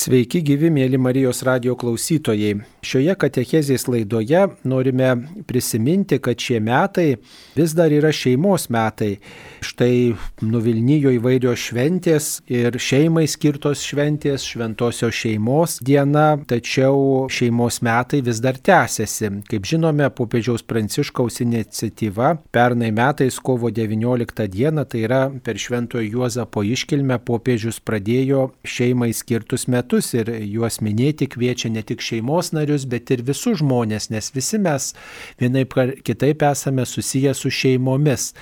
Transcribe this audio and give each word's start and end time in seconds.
Sveiki 0.00 0.40
gyvi, 0.40 0.70
mėly 0.72 0.96
Marijos 0.96 1.42
radio 1.44 1.74
klausytojai. 1.76 2.54
Šioje 2.80 3.12
katechezės 3.20 3.82
laidoje 3.84 4.46
norime 4.64 5.10
prisiminti, 5.44 6.16
kad 6.24 6.40
šie 6.40 6.56
metai 6.64 7.18
vis 7.52 7.74
dar 7.76 7.92
yra 7.92 8.08
šeimos 8.08 8.70
metai. 8.72 9.18
Štai 9.60 10.14
nuvilnyjo 10.40 11.12
įvairios 11.18 11.66
šventės 11.66 12.28
ir 12.48 12.78
šeimai 12.80 13.26
skirtos 13.28 13.82
šventės, 13.84 14.46
šventosios 14.48 15.18
šeimos 15.18 15.76
diena, 15.84 16.38
tačiau 16.48 17.26
šeimos 17.28 17.82
metai 17.84 18.22
vis 18.24 18.40
dar 18.40 18.56
tęsiasi. 18.56 19.28
Kaip 19.52 19.68
žinome, 19.68 20.08
popiežiaus 20.16 20.64
Pranciškaus 20.64 21.42
iniciatyva 21.44 22.38
pernai 22.48 22.88
metais 22.96 23.36
kovo 23.36 23.68
19 23.68 24.48
dieną, 24.56 24.88
tai 24.88 25.04
yra 25.04 25.20
per 25.44 25.60
Šventojo 25.60 26.08
Juozapo 26.08 26.64
iškilmę, 26.64 27.20
popiežius 27.28 27.84
pradėjo 27.84 28.48
šeimai 28.64 29.12
skirtus 29.12 29.68
metus 29.68 29.89
metus 29.90 30.12
ir 30.14 30.28
juos 30.46 30.78
minėti 30.80 31.26
kviečia 31.26 31.68
ne 31.70 31.82
tik 31.82 32.00
šeimos 32.00 32.52
narius, 32.54 32.84
bet 32.86 33.10
ir 33.10 33.24
visus 33.26 33.58
žmonės, 33.58 34.10
nes 34.10 34.30
visi 34.30 34.58
mes 34.62 34.92
vienaip 35.40 35.74
ar 35.76 35.90
kitaip 36.06 36.42
esame 36.46 36.86
susiję 36.86 37.34
su 37.34 37.50
šeimomis. 37.50 38.32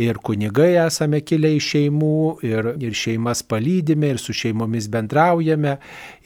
Ir 0.00 0.18
kunigai 0.18 0.72
esame 0.82 1.20
kilę 1.22 1.52
iš 1.54 1.68
šeimų, 1.74 2.16
ir, 2.42 2.68
ir 2.82 2.94
šeimas 2.98 3.44
palydime, 3.46 4.08
ir 4.10 4.18
su 4.18 4.34
šeimomis 4.34 4.88
bendraujame, 4.90 5.76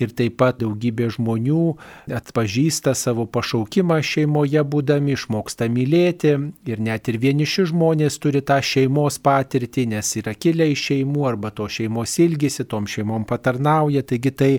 ir 0.00 0.14
taip 0.16 0.38
pat 0.40 0.56
daugybė 0.62 1.10
žmonių 1.18 1.64
atpažįsta 2.16 2.94
savo 2.96 3.26
pašaukimą 3.28 3.98
šeimoje 4.00 4.62
būdami, 4.64 5.12
išmoksta 5.18 5.68
mylėti, 5.68 6.32
ir 6.64 6.80
net 6.80 7.10
ir 7.12 7.18
vieniši 7.20 7.66
žmonės 7.72 8.16
turi 8.22 8.40
tą 8.40 8.56
šeimos 8.64 9.20
patirtį, 9.20 9.84
nes 9.92 10.14
yra 10.22 10.32
kilę 10.32 10.70
iš 10.72 10.86
šeimų 10.88 11.28
arba 11.28 11.52
to 11.52 11.68
šeimos 11.68 12.16
ilgisi, 12.24 12.64
tom 12.64 12.88
šeimom 12.88 13.28
patarnauja, 13.28 14.00
taigi 14.08 14.32
tai 14.32 14.50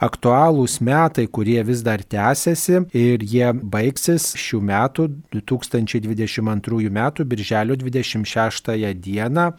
aktualūs 0.00 0.78
metai, 0.80 1.26
kurie 1.28 1.60
vis 1.68 1.84
dar 1.84 2.00
tęsiasi 2.00 2.86
ir 2.96 3.20
jie 3.20 3.52
baigsis 3.52 4.32
šių 4.40 4.62
metų 4.72 5.08
2022 5.36 6.90
metų 6.96 7.28
birželio 7.28 7.76
26 7.76 8.45
dieną 8.94 9.52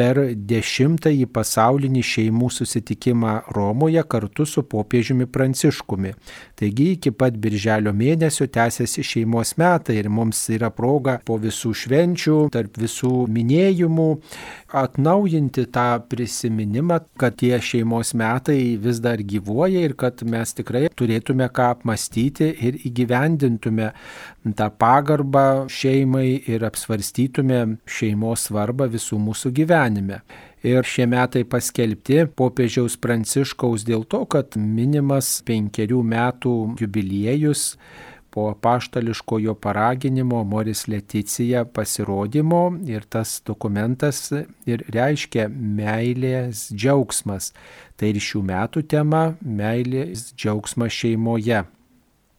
per 0.00 0.20
dešimtąjį 0.32 1.26
pasaulinį 1.34 2.02
šeimų 2.06 2.48
susitikimą 2.54 3.32
Romoje 3.52 4.00
kartu 4.08 4.46
su 4.48 4.62
popiežiumi 4.64 5.26
Pranciškumi. 5.28 6.14
Taigi 6.56 6.86
iki 6.94 7.12
pat 7.12 7.36
birželio 7.36 7.92
mėnesio 7.96 8.46
tęsiasi 8.48 9.04
šeimos 9.04 9.56
metai 9.60 9.98
ir 10.00 10.08
mums 10.08 10.40
yra 10.54 10.70
proga 10.72 11.18
po 11.26 11.36
visų 11.42 11.74
švenčių, 11.82 12.38
tarp 12.54 12.80
visų 12.80 13.26
minėjimų 13.28 14.08
atnaujinti 14.80 15.66
tą 15.74 15.88
prisiminimą, 16.08 17.00
kad 17.20 17.36
tie 17.42 17.58
šeimos 17.60 18.14
metai 18.16 18.78
vis 18.80 19.02
dar 19.04 19.20
gyvuoja 19.20 19.84
ir 19.84 19.96
kad 20.00 20.24
mes 20.24 20.54
tikrai 20.56 20.86
turėtume 20.96 21.50
ką 21.52 21.70
apmastyti 21.74 22.52
ir 22.68 22.80
įgyvendintume 22.88 23.90
tą 24.56 24.70
pagarbą 24.80 25.66
šeimai 25.68 26.40
ir 26.48 26.64
apsvarstytume 26.64 27.60
šeimos 27.84 28.29
svarbą 28.38 28.88
visų 28.90 29.18
mūsų 29.22 29.52
gyvenime. 29.56 30.20
Ir 30.66 30.84
šie 30.84 31.06
metai 31.08 31.46
paskelbti 31.48 32.26
popiežiaus 32.36 32.98
pranciškaus 33.00 33.86
dėl 33.88 34.04
to, 34.04 34.26
kad 34.28 34.58
minimas 34.60 35.38
penkerių 35.48 36.02
metų 36.04 36.54
jubiliejus 36.82 37.70
po 38.30 38.54
paštališkojo 38.60 39.54
paraginimo 39.54 40.44
Moris 40.44 40.86
Leticija 40.88 41.64
pasirodymo 41.64 42.62
ir 42.86 43.08
tas 43.08 43.40
dokumentas 43.46 44.30
ir 44.66 44.84
reiškia 44.88 45.48
meilės 45.50 46.68
džiaugsmas. 46.70 47.50
Tai 47.96 48.12
ir 48.12 48.22
šių 48.22 48.44
metų 48.52 48.84
tema- 48.86 49.34
meilės 49.60 50.32
džiaugsmas 50.36 50.92
šeimoje. 50.92 51.64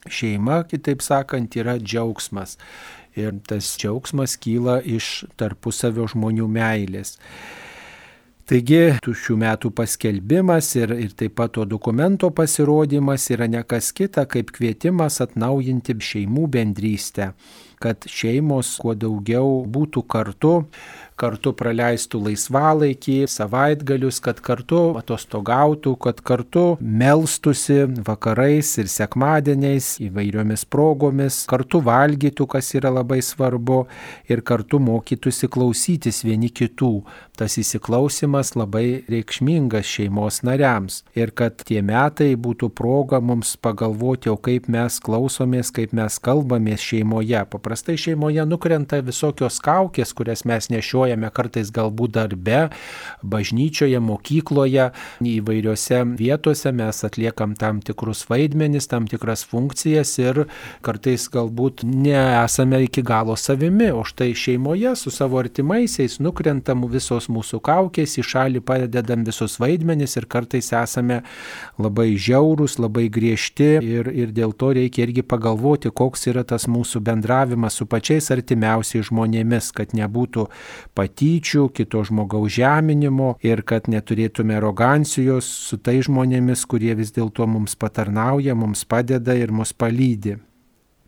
Šeima, 0.07 0.63
kitaip 0.65 1.01
sakant, 1.01 1.55
yra 1.55 1.77
džiaugsmas 1.77 2.57
ir 3.15 3.33
tas 3.47 3.73
džiaugsmas 3.77 4.37
kyla 4.41 4.79
iš 4.83 5.25
tarpusavio 5.39 6.07
žmonių 6.11 6.47
meilės. 6.51 7.17
Taigi, 8.51 8.97
šių 8.99 9.37
metų 9.39 9.69
paskelbimas 9.71 10.73
ir, 10.75 10.91
ir 10.99 11.13
taip 11.15 11.37
pat 11.39 11.53
to 11.55 11.63
dokumento 11.63 12.27
pasirodymas 12.35 13.29
yra 13.31 13.47
nekas 13.47 13.93
kita 13.95 14.25
kaip 14.27 14.51
kvietimas 14.51 15.21
atnaujinti 15.23 15.95
šeimų 15.95 16.49
bendrystę, 16.51 17.29
kad 17.79 18.03
šeimos 18.11 18.73
kuo 18.81 18.91
daugiau 18.97 19.61
būtų 19.63 20.03
kartu, 20.03 20.53
kartu 21.21 21.53
praleistų 21.57 22.23
laisvalaikį, 22.25 23.17
savaitgalius, 23.29 24.19
kad 24.23 24.41
kartu 24.43 24.81
atostogautų, 24.99 25.93
kad 26.01 26.21
kartu 26.25 26.65
melstusi 26.81 27.83
vakarais 28.07 28.73
ir 28.81 28.89
sekmadieniais 28.91 29.93
įvairiomis 30.07 30.65
progomis, 30.71 31.43
kartu 31.49 31.81
valgytų, 31.85 32.47
kas 32.55 32.73
yra 32.77 32.91
labai 32.93 33.21
svarbu, 33.25 33.83
ir 34.31 34.41
kartu 34.45 34.79
mokytųsi 34.81 35.49
klausytis 35.51 36.23
vieni 36.25 36.49
kitų. 36.49 36.91
Tas 37.37 37.55
įsiklausimas 37.57 38.53
labai 38.59 39.01
reikšmingas 39.09 39.87
šeimos 39.87 40.41
nariams. 40.45 41.01
Ir 41.17 41.31
kad 41.33 41.63
tie 41.65 41.79
metai 41.85 42.33
būtų 42.37 42.69
proga 42.77 43.21
mums 43.23 43.55
pagalvoti, 43.57 44.29
o 44.29 44.37
kaip 44.37 44.67
mes 44.71 44.99
klausomės, 45.01 45.71
kaip 45.73 45.95
mes 45.97 46.19
kalbamės 46.21 46.83
šeimoje. 46.85 47.41
Paprastai 47.49 47.97
šeimoje 47.97 48.45
nukrenta 48.45 49.01
visokios 49.05 49.57
kaukės, 49.63 50.13
kurias 50.17 50.45
mes 50.49 50.69
nešiojame 50.73 51.10
naudojame 51.11 51.31
kartais 51.33 51.71
galbūt 51.71 52.15
darbe, 52.15 52.69
bažnyčioje, 53.23 53.99
mokykloje, 53.99 54.91
įvairiose 55.21 56.03
vietose 56.17 56.71
mes 56.71 57.03
atliekam 57.03 57.55
tam 57.55 57.81
tikrus 57.81 58.25
vaidmenis, 58.29 58.87
tam 58.87 59.07
tikras 59.07 59.43
funkcijas 59.43 60.17
ir 60.19 60.47
kartais 60.81 61.27
galbūt 61.29 61.83
nesame 61.83 62.83
iki 62.85 63.01
galo 63.01 63.35
savimi, 63.35 63.91
o 63.91 64.03
štai 64.03 64.33
šeimoje 64.33 64.95
su 64.95 65.11
savo 65.11 65.39
artimaisiais 65.39 66.19
nukrentam 66.19 66.85
visos 66.91 67.29
mūsų 67.29 67.61
kaukės, 67.61 68.17
į 68.17 68.25
šalį 68.25 68.61
padedam 68.61 69.23
visus 69.25 69.59
vaidmenis 69.59 70.17
ir 70.17 70.27
kartais 70.27 70.71
esame 70.71 71.21
labai 71.79 72.15
žiaurūs, 72.15 72.79
labai 72.79 73.07
griežti 73.09 73.77
ir, 73.81 74.09
ir 74.11 74.31
dėl 74.31 74.53
to 74.53 74.71
reikia 74.75 75.05
irgi 75.05 75.23
pagalvoti, 75.23 75.91
koks 75.91 76.27
yra 76.31 76.43
tas 76.47 76.67
mūsų 76.67 77.01
bendravimas 77.05 77.77
su 77.77 77.87
pačiais 77.89 78.31
artimiausiais 78.33 79.09
žmonėmis, 79.09 79.71
kad 79.75 79.95
nebūtų 79.97 80.47
patyčių, 81.01 81.65
kito 81.73 82.03
žmogaus 82.05 82.53
žeminimo 82.59 83.33
ir 83.41 83.65
kad 83.65 83.89
neturėtume 83.89 84.59
arogancijos 84.61 85.49
su 85.65 85.81
tai 85.81 85.97
žmonėmis, 86.05 86.67
kurie 86.69 86.93
vis 87.01 87.11
dėlto 87.17 87.49
mums 87.49 87.75
patarnauja, 87.75 88.55
mums 88.55 88.85
padeda 88.85 89.37
ir 89.37 89.51
mus 89.51 89.73
palydi 89.73 90.37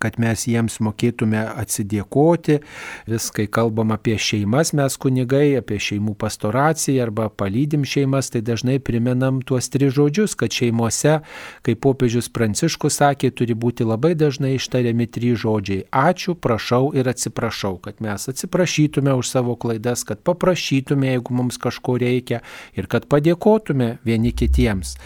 kad 0.03 0.19
mes 0.19 0.43
jiems 0.49 0.79
mokėtume 0.83 1.39
atsidėkoti. 1.63 2.59
Vis, 3.07 3.29
kai 3.35 3.45
kalbam 3.47 3.93
apie 3.95 4.17
šeimas, 4.19 4.73
mes 4.75 4.97
kunigai, 4.99 5.55
apie 5.59 5.79
šeimų 5.81 6.17
pastoraciją 6.19 7.05
arba 7.07 7.29
palydim 7.31 7.85
šeimas, 7.87 8.31
tai 8.33 8.43
dažnai 8.45 8.79
primenam 8.83 9.39
tuos 9.45 9.69
tris 9.71 9.95
žodžius, 9.95 10.35
kad 10.39 10.51
šeimose, 10.51 11.19
kaip 11.63 11.81
popiežius 11.85 12.27
Pranciškus 12.33 12.99
sakė, 12.99 13.31
turi 13.31 13.55
būti 13.55 13.87
labai 13.87 14.13
dažnai 14.19 14.55
ištariami 14.57 15.07
trys 15.07 15.39
žodžiai- 15.45 15.85
ačiū, 16.09 16.35
prašau 16.35 16.91
ir 16.95 17.07
atsiprašau, 17.07 17.79
kad 17.81 18.01
mes 18.01 18.27
atsiprašytume 18.27 19.15
už 19.15 19.29
savo 19.29 19.55
klaidas, 19.55 20.03
kad 20.03 20.19
paprašytume, 20.23 21.07
jeigu 21.15 21.31
mums 21.31 21.57
kažko 21.57 21.99
reikia 21.99 22.41
ir 22.75 22.87
kad 22.87 23.07
padėkotume 23.07 23.99
vieni 24.05 24.33
kitiems. 24.33 24.97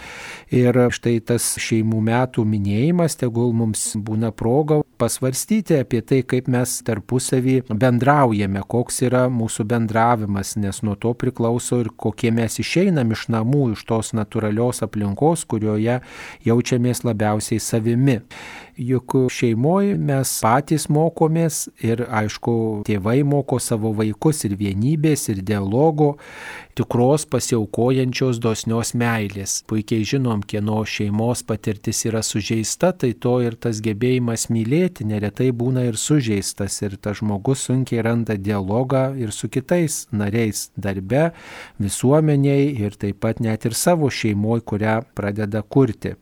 Ir 0.52 0.74
štai 0.74 1.20
tas 1.26 1.58
šeimų 1.60 2.02
metų 2.02 2.46
minėjimas, 2.48 3.18
tegul 3.20 3.54
mums 3.54 3.94
būna 3.96 4.32
proga 4.32 4.87
pasvarstyti 4.98 5.78
apie 5.78 6.02
tai, 6.02 6.22
kaip 6.26 6.48
mes 6.52 6.72
tarpusavį 6.88 7.58
bendraujame, 7.70 8.64
koks 8.70 9.02
yra 9.08 9.26
mūsų 9.34 9.66
bendravimas, 9.70 10.56
nes 10.58 10.82
nuo 10.86 10.96
to 11.00 11.14
priklauso 11.18 11.82
ir 11.84 11.92
kokie 11.94 12.32
mes 12.34 12.60
išeinam 12.64 13.14
iš 13.14 13.28
namų, 13.34 13.74
iš 13.76 13.86
tos 13.90 14.14
natūralios 14.18 14.82
aplinkos, 14.86 15.46
kurioje 15.50 16.00
jaučiamės 16.48 17.04
labiausiai 17.08 17.62
savimi. 17.62 18.22
Juk 18.78 19.16
šeimoje 19.34 19.96
mes 19.98 20.32
patys 20.44 20.84
mokomės 20.94 21.64
ir 21.82 22.04
aišku, 22.14 22.52
tėvai 22.86 23.24
moko 23.26 23.58
savo 23.58 23.90
vaikus 23.98 24.44
ir 24.46 24.54
vienybės, 24.60 25.24
ir 25.34 25.40
dialogo, 25.42 26.12
tikros 26.78 27.26
pasiaukojančios 27.26 28.38
dosnios 28.38 28.92
meilės. 28.94 29.64
Puikiai 29.66 30.06
žinom, 30.06 30.44
kieno 30.46 30.84
šeimos 30.86 31.42
patirtis 31.50 32.04
yra 32.06 32.22
sužeista, 32.22 32.92
tai 32.94 33.16
to 33.18 33.40
ir 33.42 33.58
tas 33.58 33.82
gebėjimas 33.82 34.46
mylėti 34.54 35.08
neretai 35.10 35.50
būna 35.58 35.88
ir 35.90 35.98
sužeistas 35.98 36.78
ir 36.86 37.00
tas 37.02 37.18
žmogus 37.18 37.66
sunkiai 37.66 38.04
randa 38.06 38.38
dialogą 38.38 39.08
ir 39.18 39.34
su 39.34 39.50
kitais 39.50 40.04
nariais 40.14 40.68
darbe, 40.78 41.32
visuomeniai 41.82 42.70
ir 42.78 42.94
taip 42.94 43.24
pat 43.26 43.42
net 43.42 43.66
ir 43.66 43.74
savo 43.74 44.14
šeimoje, 44.14 44.68
kurią 44.70 45.00
pradeda 45.18 45.66
kurti. 45.66 46.14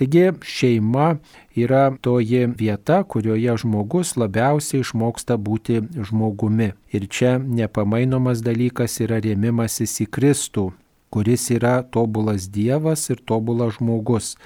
Taigi 0.00 0.30
šeima 0.42 1.18
yra 1.52 1.92
toji 2.00 2.46
vieta, 2.56 3.02
kurioje 3.04 3.56
žmogus 3.60 4.14
labiausiai 4.16 4.80
išmoksta 4.80 5.36
būti 5.36 5.82
žmogumi. 6.08 6.70
Ir 6.96 7.04
čia 7.12 7.34
nepamainomas 7.36 8.40
dalykas 8.40 8.96
yra 9.04 9.20
rėmimasis 9.20 9.98
į 10.00 10.06
Kristų. 10.08 10.70
kuris 11.10 11.50
yra 11.50 11.82
tobulas 11.82 12.46
Dievas 12.48 13.10
ir 13.10 13.18
tobulas 13.26 13.74
žmogus. 13.76 14.36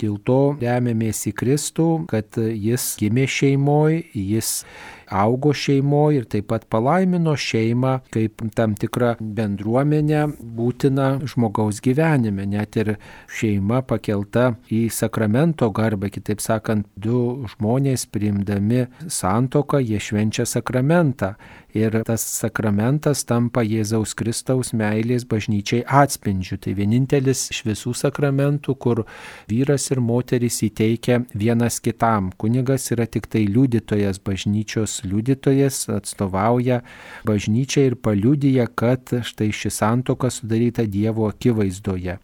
Dėl 0.00 0.18
to 0.24 0.56
remiamės 0.60 1.26
į 1.30 1.32
Kristų, 1.36 1.88
kad 2.08 2.36
jis 2.36 2.96
gimė 3.00 3.28
šeimoje, 3.28 4.02
jis 4.14 4.64
augo 5.10 5.52
šeimoje 5.52 6.22
ir 6.22 6.26
taip 6.30 6.48
pat 6.52 6.66
palaimino 6.70 7.34
šeimą 7.36 7.94
kaip 8.14 8.42
tam 8.56 8.74
tikrą 8.78 9.14
bendruomenę 9.20 10.24
būtiną 10.58 11.08
žmogaus 11.28 11.80
gyvenime. 11.84 12.46
Net 12.48 12.76
ir 12.80 12.94
šeima 13.38 13.82
pakelta 13.86 14.54
į 14.72 14.86
sakramento 14.94 15.70
garbę, 15.74 16.10
kitaip 16.12 16.42
sakant, 16.44 16.86
du 16.96 17.46
žmonės 17.54 18.06
priimdami 18.12 18.86
santoką, 19.06 19.80
jie 19.84 20.00
švenčia 20.02 20.46
sakramentą 20.48 21.34
ir 21.76 21.94
tas 22.06 22.22
sakramentas 22.24 23.24
tampa 23.28 23.62
Jėzaus 23.66 24.14
Kristaus 24.18 24.72
meilės 24.76 25.26
bažnyčiai 25.28 25.84
atspindžiu. 25.84 26.58
Tai 26.62 26.74
vienintelis 26.78 27.48
iš 27.52 27.62
visų 27.68 27.94
sakramentų, 27.98 28.74
kur 28.80 29.04
vyras 29.50 29.90
ir 29.92 30.00
moteris 30.04 30.62
įteikia 30.66 31.22
vienas 31.34 31.80
kitam. 31.84 32.32
Kunigas 32.40 32.88
yra 32.94 33.06
tik 33.06 33.28
tai 33.30 33.44
liudytojas, 33.48 34.20
bažnyčios 34.24 34.97
liudytojas, 35.04 35.84
atstovauja 35.92 36.80
bažnyčiai 37.28 37.92
ir 37.92 37.96
paliudyja, 38.02 38.68
kad 38.74 39.12
štai 39.24 39.50
ši 39.54 39.72
santoka 39.74 40.30
sudaryta 40.32 40.86
Dievo 40.88 41.28
akivaizdoje. 41.28 42.18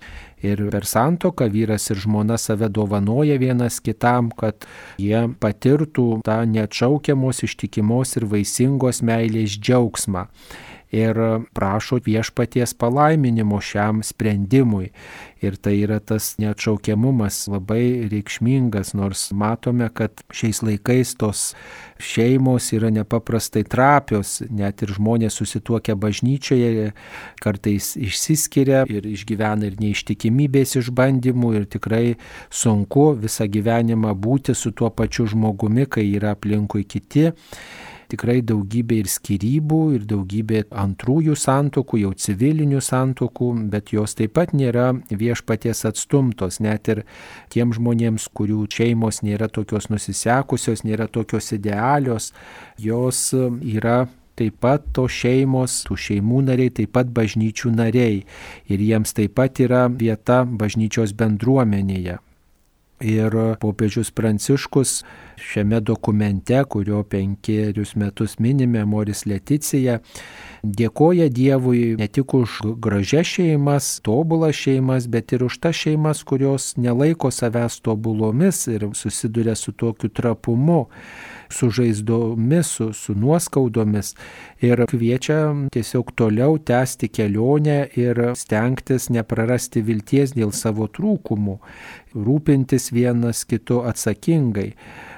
Ir 0.45 0.61
per 0.69 0.85
santoką 0.85 1.49
vyras 1.49 1.89
ir 1.89 2.03
žmona 2.03 2.37
save 2.41 2.69
dovanoja 2.69 3.39
vienas 3.41 3.81
kitam, 3.81 4.29
kad 4.37 4.67
jie 5.01 5.25
patirtų 5.41 6.21
tą 6.27 6.43
neatšaukiamos, 6.51 7.41
ištikimos 7.47 8.19
ir 8.19 8.29
vaisingos 8.29 9.01
meilės 9.07 9.57
džiaugsmą 9.57 10.29
ir 10.95 11.19
prašo 11.53 11.99
viešpaties 12.05 12.75
palaiminimo 12.79 13.61
šiam 13.61 14.03
sprendimui. 14.03 14.91
Ir 15.45 15.59
tai 15.61 15.75
yra 15.83 15.99
tas 16.01 16.39
neatšaukiamumas 16.41 17.43
labai 17.53 18.07
reikšmingas, 18.09 18.95
nors 18.97 19.27
matome, 19.37 19.91
kad 19.93 20.23
šiais 20.33 20.63
laikais 20.65 21.13
tos 21.21 21.43
šeimos 22.01 22.71
yra 22.73 22.89
nepaprastai 22.95 23.65
trapios, 23.69 24.39
net 24.49 24.81
ir 24.87 24.95
žmonės 24.97 25.37
susituokia 25.41 25.99
bažnyčioje, 26.01 26.93
kartais 27.45 27.93
išsiskiria 28.01 28.85
ir 28.89 29.05
išgyvena 29.11 29.69
ir 29.69 29.77
neištikimybės 29.83 30.79
išbandymų 30.81 31.55
ir 31.59 31.69
tikrai 31.77 32.05
sunku 32.49 33.11
visą 33.21 33.49
gyvenimą 33.51 34.15
būti 34.17 34.57
su 34.57 34.73
tuo 34.73 34.89
pačiu 34.95 35.29
žmogumi, 35.35 35.85
kai 35.85 36.09
yra 36.15 36.33
aplinkui 36.39 36.87
kiti 36.89 37.33
tikrai 38.13 38.41
daugybė 38.47 39.01
ir 39.03 39.11
skirybų, 39.11 39.81
ir 39.99 40.09
daugybė 40.11 40.65
antrųjų 40.85 41.37
santokų, 41.39 42.03
jau 42.05 42.13
civilinių 42.27 42.83
santokų, 42.85 43.53
bet 43.73 43.95
jos 43.95 44.17
taip 44.19 44.35
pat 44.39 44.55
nėra 44.57 44.91
viešpaties 45.11 45.85
atstumtos, 45.91 46.61
net 46.65 46.91
ir 46.93 47.05
tiem 47.55 47.73
žmonėms, 47.77 48.29
kurių 48.35 48.67
šeimos 48.73 49.23
nėra 49.27 49.49
tokios 49.53 49.91
nusisekusios, 49.93 50.85
nėra 50.85 51.09
tokios 51.09 51.53
idealios, 51.57 52.33
jos 52.79 53.31
yra 53.35 54.05
taip 54.35 54.59
pat 54.63 54.87
tos 54.95 55.15
šeimos, 55.15 55.83
tų 55.87 55.97
šeimų 56.07 56.43
nariai, 56.49 56.73
taip 56.75 56.95
pat 56.97 57.11
bažnyčių 57.15 57.75
nariai. 57.75 58.23
Ir 58.67 58.83
jiems 58.83 59.15
taip 59.17 59.37
pat 59.39 59.61
yra 59.63 59.87
vieta 59.89 60.43
bažnyčios 60.45 61.15
bendruomenėje. 61.19 62.19
Ir 63.03 63.35
popiežius 63.61 64.13
Pranciškus 64.15 65.03
šiame 65.37 65.81
dokumente, 65.81 66.61
kurio 66.71 67.03
penkerius 67.03 67.97
metus 67.99 68.39
minime 68.39 68.85
Moris 68.87 69.25
Leticija, 69.27 69.99
dėkoja 70.63 71.27
Dievui 71.29 71.97
ne 71.99 72.07
tik 72.07 72.37
už 72.39 72.61
gražias 72.79 73.35
šeimas, 73.35 73.89
tobulas 74.07 74.55
šeimas, 74.55 75.09
bet 75.11 75.35
ir 75.35 75.43
už 75.45 75.59
tas 75.59 75.77
šeimas, 75.77 76.23
kurios 76.23 76.77
nelaiko 76.79 77.33
savęs 77.35 77.81
tobulomis 77.83 78.67
ir 78.71 78.89
susiduria 78.95 79.59
su 79.59 79.73
tokiu 79.73 80.09
trapumu 80.09 80.85
su 81.55 81.71
žaizdomis, 81.71 82.67
su, 82.67 82.93
su 82.93 83.15
nuoskaudomis 83.15 84.15
ir 84.61 84.85
kviečia 84.91 85.39
tiesiog 85.73 86.13
toliau 86.19 86.59
tęsti 86.59 87.09
kelionę 87.09 87.79
ir 88.01 88.21
stengtis 88.39 89.11
neprarasti 89.15 89.83
vilties 89.85 90.35
dėl 90.35 90.53
savo 90.57 90.89
trūkumų, 90.89 91.59
rūpintis 92.15 92.91
vienas 92.95 93.45
kitu 93.45 93.83
atsakingai. 93.85 94.73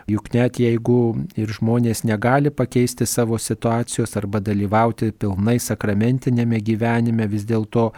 Juk 0.07 0.29
net 0.31 0.61
jeigu 0.63 1.17
ir 1.35 1.51
žmonės 1.51 2.05
negali 2.07 2.53
pakeisti 2.55 3.09
savo 3.11 3.41
situacijos 3.43 4.13
arba 4.21 4.39
dalyvauti 4.39 5.09
pilnai 5.11 5.57
sakramentinėme 5.59 6.61
gyvenime, 6.63 7.27
vis 7.27 7.43
dėlto 7.49 7.89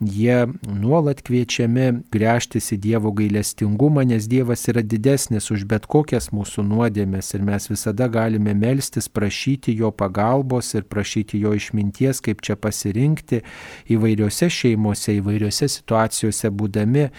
jie 0.00 0.46
nuolat 0.64 1.20
kviečiami 1.26 1.90
grėžtis 2.08 2.72
į 2.72 2.80
Dievo 2.86 3.12
gailestingumą, 3.12 4.06
nes 4.08 4.30
Dievas 4.32 4.64
yra 4.72 4.80
didesnis 4.80 5.50
už 5.52 5.66
bet 5.68 5.84
kokias 5.84 6.30
mūsų 6.32 6.64
nuodėmės 6.70 7.34
ir 7.36 7.44
mes 7.44 7.68
visada 7.68 8.08
galime 8.08 8.56
melstis, 8.56 9.12
prašyti 9.12 9.76
jo 9.76 9.92
pagalbos 9.92 10.72
ir 10.72 10.88
prašyti 10.88 11.44
jo 11.44 11.52
išminties, 11.52 12.24
kaip 12.24 12.40
čia 12.40 12.56
pasirinkti 12.56 13.44
įvairiose 13.92 14.48
šeimose, 14.48 15.20
įvairiose 15.20 15.68
situacijose 15.76 16.48
būdami 16.48 17.10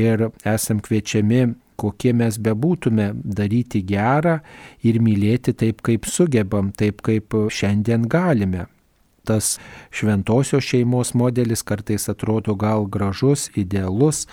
ir 0.00 0.30
esam 0.48 0.80
kviečiami 0.80 1.50
kokie 1.78 2.12
mes 2.16 2.40
bebūtume, 2.42 3.12
daryti 3.38 3.84
gerą 3.86 4.38
ir 4.86 4.98
mylėti 5.02 5.54
taip, 5.58 5.84
kaip 5.86 6.08
sugebam, 6.10 6.72
taip, 6.74 7.04
kaip 7.06 7.38
šiandien 7.54 8.08
galime 8.10 8.66
tas 9.28 9.56
šventosios 9.94 10.64
šeimos 10.64 11.14
modelis 11.18 11.62
kartais 11.62 12.08
atrodo 12.08 12.54
gal 12.58 12.86
gražus, 12.86 13.48
idealus, 13.58 14.24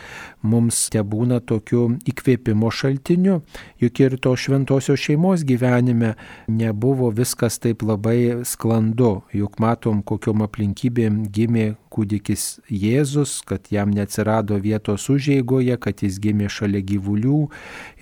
mums 0.41 0.85
te 0.93 1.03
būna 1.03 1.41
tokiu 1.43 1.87
įkvėpimo 2.07 2.71
šaltiniu, 2.71 3.41
juk 3.81 4.01
ir 4.03 4.17
to 4.23 4.35
šventosios 4.39 5.01
šeimos 5.01 5.43
gyvenime 5.47 6.15
nebuvo 6.47 7.11
viskas 7.15 7.59
taip 7.59 7.83
labai 7.83 8.45
sklandu, 8.47 9.17
juk 9.35 9.59
matom, 9.63 10.03
kokiom 10.05 10.45
aplinkybėm 10.47 11.25
gimė 11.35 11.73
kūdikis 11.95 12.59
Jėzus, 12.67 13.39
kad 13.47 13.69
jam 13.71 13.93
neatsirado 13.95 14.57
vietos 14.59 15.07
užėgoje, 15.11 15.77
kad 15.79 16.03
jis 16.03 16.19
gimė 16.23 16.49
šalia 16.51 16.83
gyvulių 16.83 17.45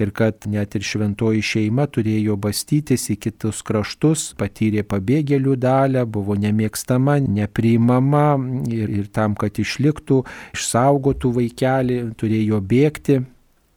ir 0.01 0.13
kad 0.17 0.47
net 0.49 0.77
ir 0.77 0.85
šventoji 0.87 1.43
šeima 1.45 1.85
turėjo 1.93 2.37
bastytis 2.41 3.05
į 3.13 3.19
kitus 3.27 3.61
kraštus, 3.65 4.31
patyrė 4.39 4.81
pabėgėlių 4.89 5.57
dalę, 5.61 6.05
buvo 6.09 6.37
nemėgstama 6.39 6.82
nemėgstama, 6.83 7.19
nepriimama 7.19 8.37
ir, 8.69 8.89
ir 8.89 9.07
tam, 9.11 9.35
kad 9.35 9.57
išliktų, 9.59 10.23
išsaugotų 10.53 11.33
vaikelį, 11.33 12.15
turėjo 12.17 12.61
bėgti. 12.61 13.23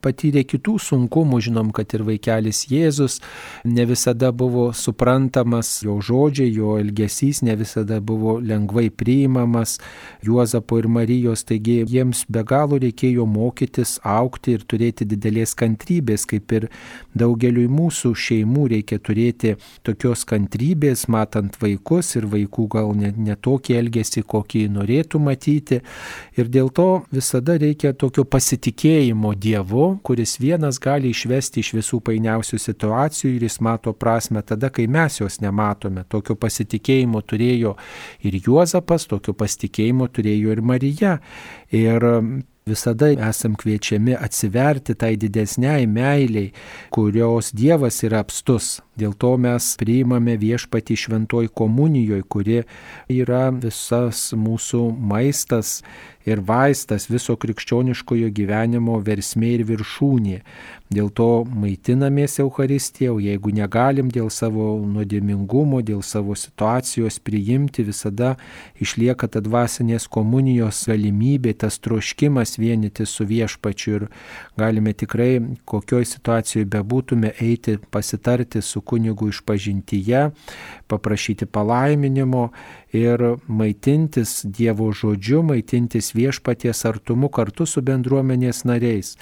Patyrė 0.04 0.44
kitų 0.46 0.76
sunkumų, 0.78 1.40
žinom, 1.40 1.72
kad 1.74 1.90
ir 1.96 2.04
vaikelis 2.06 2.68
Jėzus 2.70 3.20
ne 3.64 3.84
visada 3.88 4.30
buvo 4.30 4.72
suprantamas, 4.72 5.82
jo 5.82 5.96
žodžiai, 5.98 6.52
jo 6.52 6.76
elgesys 6.78 7.42
ne 7.42 7.56
visada 7.56 7.98
buvo 8.00 8.38
lengvai 8.38 8.90
priimamas 8.90 9.80
Juozapo 10.22 10.78
ir 10.78 10.86
Marijos, 10.86 11.42
taigi 11.48 11.80
jiems 11.88 12.24
be 12.28 12.44
galo 12.44 12.78
reikėjo 12.78 13.26
mokytis, 13.26 13.98
aukti 14.04 14.54
ir 14.54 14.62
turėti 14.68 15.08
didelės 15.08 15.56
kantrybės, 15.58 16.28
kaip 16.28 16.52
ir 16.52 16.68
daugeliui 17.18 17.66
mūsų 17.72 18.12
šeimų 18.16 18.66
reikia 18.74 18.98
turėti 19.02 19.54
tokios 19.86 20.24
kantrybės, 20.28 21.06
matant 21.12 21.56
vaikus 21.62 22.14
ir 22.18 22.28
vaikų 22.32 22.66
gal 22.76 22.92
net 22.98 23.18
netokį 23.18 23.76
elgesį, 23.80 24.24
kokį 24.28 24.66
norėtų 24.76 25.20
matyti. 25.22 25.80
Ir 26.36 26.50
dėl 26.52 26.70
to 26.76 26.88
visada 27.14 27.56
reikia 27.60 27.94
tokio 27.96 28.26
pasitikėjimo 28.28 29.34
Dievu, 29.36 29.88
kuris 30.06 30.36
vienas 30.42 30.80
gali 30.82 31.12
išvesti 31.14 31.62
iš 31.64 31.72
visų 31.78 32.00
painiausių 32.06 32.60
situacijų 32.62 33.34
ir 33.36 33.46
jis 33.48 33.60
mato 33.64 33.94
prasme 33.96 34.42
tada, 34.46 34.70
kai 34.70 34.86
mes 34.86 35.20
jos 35.20 35.40
nematome. 35.44 36.04
Tokio 36.08 36.36
pasitikėjimo 36.40 37.22
turėjo 37.22 37.76
ir 38.26 38.40
Juozapas, 38.42 39.08
tokio 39.10 39.36
pasitikėjimo 39.36 40.10
turėjo 40.12 40.56
ir 40.56 40.62
Marija. 40.62 41.16
Ir 41.74 42.10
visada 42.66 43.06
esam 43.28 43.54
kviečiami 43.54 44.16
atsiverti 44.18 44.94
tai 44.98 45.12
didesniai 45.16 45.84
meiliai, 45.86 46.48
kurios 46.90 47.52
Dievas 47.54 48.00
yra 48.02 48.24
apstus. 48.24 48.80
Dėl 48.98 49.14
to 49.14 49.36
mes 49.38 49.68
priimame 49.78 50.34
viešpati 50.42 50.96
šventoj 50.98 51.46
komunijoje, 51.54 52.24
kuri 52.26 52.56
yra 53.20 53.44
visas 53.54 54.32
mūsų 54.34 54.82
maistas 54.98 55.76
ir 56.26 56.42
vaistas 56.42 57.06
viso 57.10 57.36
krikščioniškojo 57.38 58.30
gyvenimo 58.34 58.98
versmė 59.06 59.52
ir 59.56 59.64
viršūnė. 59.68 60.40
Dėl 60.86 61.08
to 61.10 61.42
maitinamės 61.50 62.36
Euharistiją, 62.44 63.16
o 63.16 63.22
jeigu 63.22 63.50
negalim 63.50 64.06
dėl 64.14 64.28
savo 64.30 64.68
nuodėmingumo, 64.86 65.80
dėl 65.82 66.04
savo 66.06 66.36
situacijos 66.38 67.18
priimti, 67.26 67.82
visada 67.86 68.36
išlieka 68.78 69.26
ta 69.26 69.42
dvasinės 69.42 70.06
komunijos 70.06 70.84
galimybė, 70.86 71.56
tas 71.64 71.80
troškimas 71.82 72.54
vienyti 72.62 73.06
su 73.06 73.26
viešpačiu 73.26 73.96
ir 73.96 74.06
galime 74.58 74.94
tikrai, 74.94 75.40
kokioj 75.66 76.06
situacijoje 76.06 76.70
bebūtume, 76.76 77.34
eiti 77.42 77.80
pasitarti 77.90 78.62
su 78.62 78.80
kunigu 78.80 79.32
iš 79.34 79.42
pažintyje, 79.42 80.28
paprašyti 80.86 81.50
palaiminimo 81.50 82.50
ir 82.92 83.22
maitintis 83.48 84.42
Dievo 84.44 84.92
žodžiu, 84.92 85.42
maitintis 85.42 86.12
viešpaties 86.14 86.84
artumu 86.86 87.28
kartu 87.28 87.66
su 87.66 87.82
bendruomenės 87.82 88.64
nariais. 88.68 89.16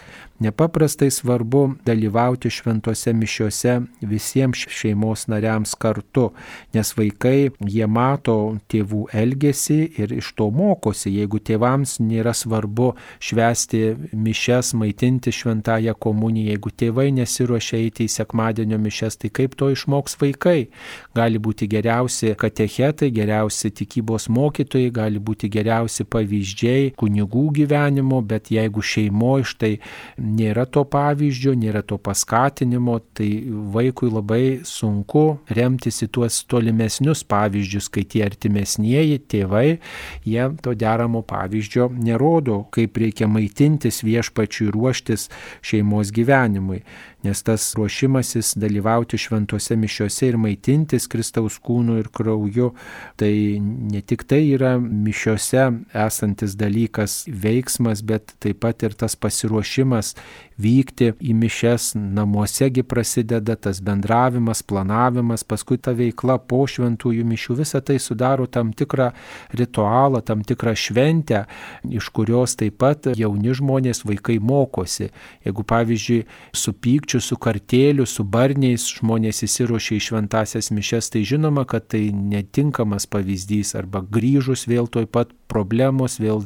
Nepaprastai 0.44 1.10
svarbu 1.14 1.76
dalyvauti 1.86 2.50
šventose 2.50 3.12
mišiuose 3.14 3.76
visiems 4.02 4.64
šeimos 4.68 5.28
nariams 5.30 5.76
kartu, 5.78 6.32
nes 6.74 6.90
vaikai 6.98 7.52
jie 7.70 7.86
mato 7.86 8.36
tėvų 8.68 9.04
elgesį 9.14 9.78
ir 10.02 10.12
iš 10.18 10.32
to 10.34 10.50
mokosi. 10.50 11.12
Jeigu 11.14 11.38
tėvams 11.38 12.00
nėra 12.02 12.34
svarbu 12.34 12.90
švesti 13.22 13.94
mišes, 14.12 14.74
maitinti 14.74 15.32
šventąją 15.32 15.94
komuniją, 15.94 16.50
jeigu 16.50 16.74
tėvai 16.82 17.08
nesiuošia 17.14 17.78
eiti 17.78 18.08
į 18.08 18.14
sekmadienio 18.18 18.80
mišes, 18.82 19.20
tai 19.22 19.30
kaip 19.30 19.54
to 19.56 19.70
išmoks 19.72 20.18
vaikai? 20.20 20.66
Gali 21.14 21.38
būti 21.38 21.70
geriausi 21.70 22.34
katechetai, 22.34 23.12
geriausi 23.54 23.70
tikybos 23.70 24.28
mokytojai, 24.28 24.90
gali 24.90 25.18
būti 25.18 25.48
geriausi 25.48 26.04
pavyzdžiai 26.04 26.94
kunigų 26.98 27.52
gyvenimo, 27.54 28.20
bet 28.22 28.50
jeigu 28.50 28.82
šeimoje 28.82 29.44
štai 29.44 29.78
nėra 30.18 30.66
to 30.66 30.84
pavyzdžio, 30.84 31.54
nėra 31.54 31.82
to 31.82 31.98
paskatinimo, 31.98 33.00
tai 33.14 33.44
vaikui 33.46 34.10
labai 34.10 34.60
sunku 34.64 35.38
remtis 35.48 36.02
į 36.02 36.10
tuos 36.10 36.44
tolimesnius 36.44 37.24
pavyzdžius, 37.24 37.88
kai 37.88 38.04
tie 38.04 38.24
artimesnieji 38.26 39.20
tėvai, 39.28 39.78
jie 40.24 40.50
to 40.62 40.74
deramo 40.74 41.22
pavyzdžio 41.22 41.90
nerodo, 41.94 42.66
kaip 42.74 42.96
reikia 42.96 43.28
maitintis 43.28 44.02
viešpačiui 44.04 44.72
ruoštis 44.74 45.30
šeimos 45.62 46.10
gyvenimui 46.14 46.82
nes 47.24 47.42
tas 47.46 47.70
ruošimasis 47.78 48.54
dalyvauti 48.60 49.18
šventose 49.20 49.76
mišiuose 49.80 50.30
ir 50.30 50.38
maitintis 50.40 51.08
Kristaus 51.10 51.58
kūnu 51.64 51.98
ir 52.00 52.10
krauju, 52.14 52.72
tai 53.20 53.32
ne 53.60 54.02
tik 54.04 54.26
tai 54.28 54.42
yra 54.54 54.76
mišiuose 54.78 55.66
esantis 56.06 56.56
dalykas, 56.60 57.24
veiksmas, 57.28 58.04
bet 58.04 58.36
taip 58.44 58.60
pat 58.64 58.84
ir 58.86 58.96
tas 58.98 59.16
pasiruošimas 59.16 60.14
vykti 60.60 61.10
į 61.18 61.34
mišes, 61.36 61.92
namuosegi 61.96 62.84
prasideda 62.86 63.56
tas 63.58 63.80
bendravimas, 63.84 64.62
planavimas, 64.62 65.44
paskui 65.46 65.78
ta 65.82 65.94
veikla 65.96 66.38
po 66.38 66.62
šventųjų 66.70 67.24
mišių, 67.26 67.58
visa 67.58 67.80
tai 67.84 67.98
sudaro 68.02 68.46
tam 68.46 68.72
tikrą 68.76 69.10
ritualą, 69.58 70.22
tam 70.22 70.44
tikrą 70.46 70.76
šventę, 70.78 71.44
iš 71.90 72.10
kurios 72.14 72.56
taip 72.60 72.78
pat 72.82 73.10
jauni 73.18 73.54
žmonės, 73.54 74.04
vaikai 74.06 74.38
mokosi. 74.42 75.10
Jeigu 75.44 75.66
pavyzdžiui, 75.66 76.22
su 76.54 76.74
pykčiu 76.74 77.13
bažnyčių 77.14 77.20
su 77.20 77.36
kartėliu, 77.38 78.06
su 78.06 78.24
barniais 78.24 78.84
žmonės 78.98 79.44
įsiruošia 79.46 79.98
į 79.98 80.02
šventasias 80.02 80.70
mišes, 80.70 81.10
tai 81.10 81.22
žinoma, 81.22 81.64
kad 81.64 81.86
tai 81.88 82.10
netinkamas 82.10 83.06
pavyzdys 83.06 83.74
arba 83.76 84.02
grįžus 84.02 84.66
vėl 84.66 84.88
toj 84.88 85.06
pat 85.06 85.30
problemos, 85.50 86.18
vėl 86.22 86.44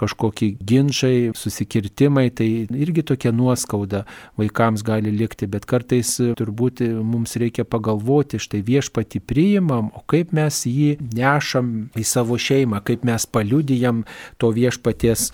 kažkokie 0.00 0.54
ginčiai, 0.64 1.32
susikirtimai, 1.36 2.28
tai 2.34 2.48
irgi 2.68 3.04
tokia 3.12 3.32
nuoskauda 3.34 4.04
vaikams 4.38 4.84
gali 4.86 5.12
likti, 5.14 5.48
bet 5.50 5.66
kartais 5.68 6.14
turbūt 6.38 6.82
mums 7.04 7.36
reikia 7.40 7.66
pagalvoti, 7.68 8.40
štai 8.42 8.62
viešpati 8.66 9.22
priimam, 9.24 9.92
o 9.94 10.04
kaip 10.08 10.32
mes 10.36 10.62
jį 10.68 10.96
nešam 11.14 11.88
į 11.98 12.06
savo 12.06 12.38
šeimą, 12.40 12.82
kaip 12.86 13.06
mes 13.08 13.26
paliudijam 13.28 14.04
to 14.38 14.52
viešpaties 14.54 15.28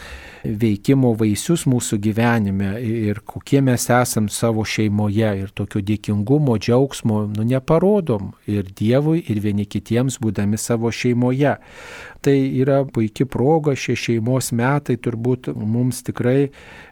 veikimo 0.44 1.14
vaisius 1.18 1.64
mūsų 1.70 1.98
gyvenime 2.04 2.74
ir 2.84 3.20
kokie 3.26 3.62
mes 3.64 3.88
esam 3.92 4.28
savo 4.32 4.64
šeimoje 4.68 5.30
ir 5.44 5.52
tokio 5.56 5.82
dėkingumo, 5.84 6.58
džiaugsmo, 6.60 7.24
nu 7.32 7.46
neparodom 7.48 8.32
ir 8.50 8.68
Dievui, 8.74 9.22
ir 9.30 9.40
vieni 9.44 9.66
kitiems 9.68 10.18
būdami 10.22 10.58
savo 10.60 10.92
šeimoje. 10.92 11.56
Tai 12.24 12.36
yra 12.56 12.78
puikia 12.88 13.26
proga, 13.28 13.74
šie 13.76 13.94
šeimos 14.00 14.46
metai 14.56 14.94
turbūt 14.96 15.50
mums 15.52 15.98
tikrai 16.06 16.46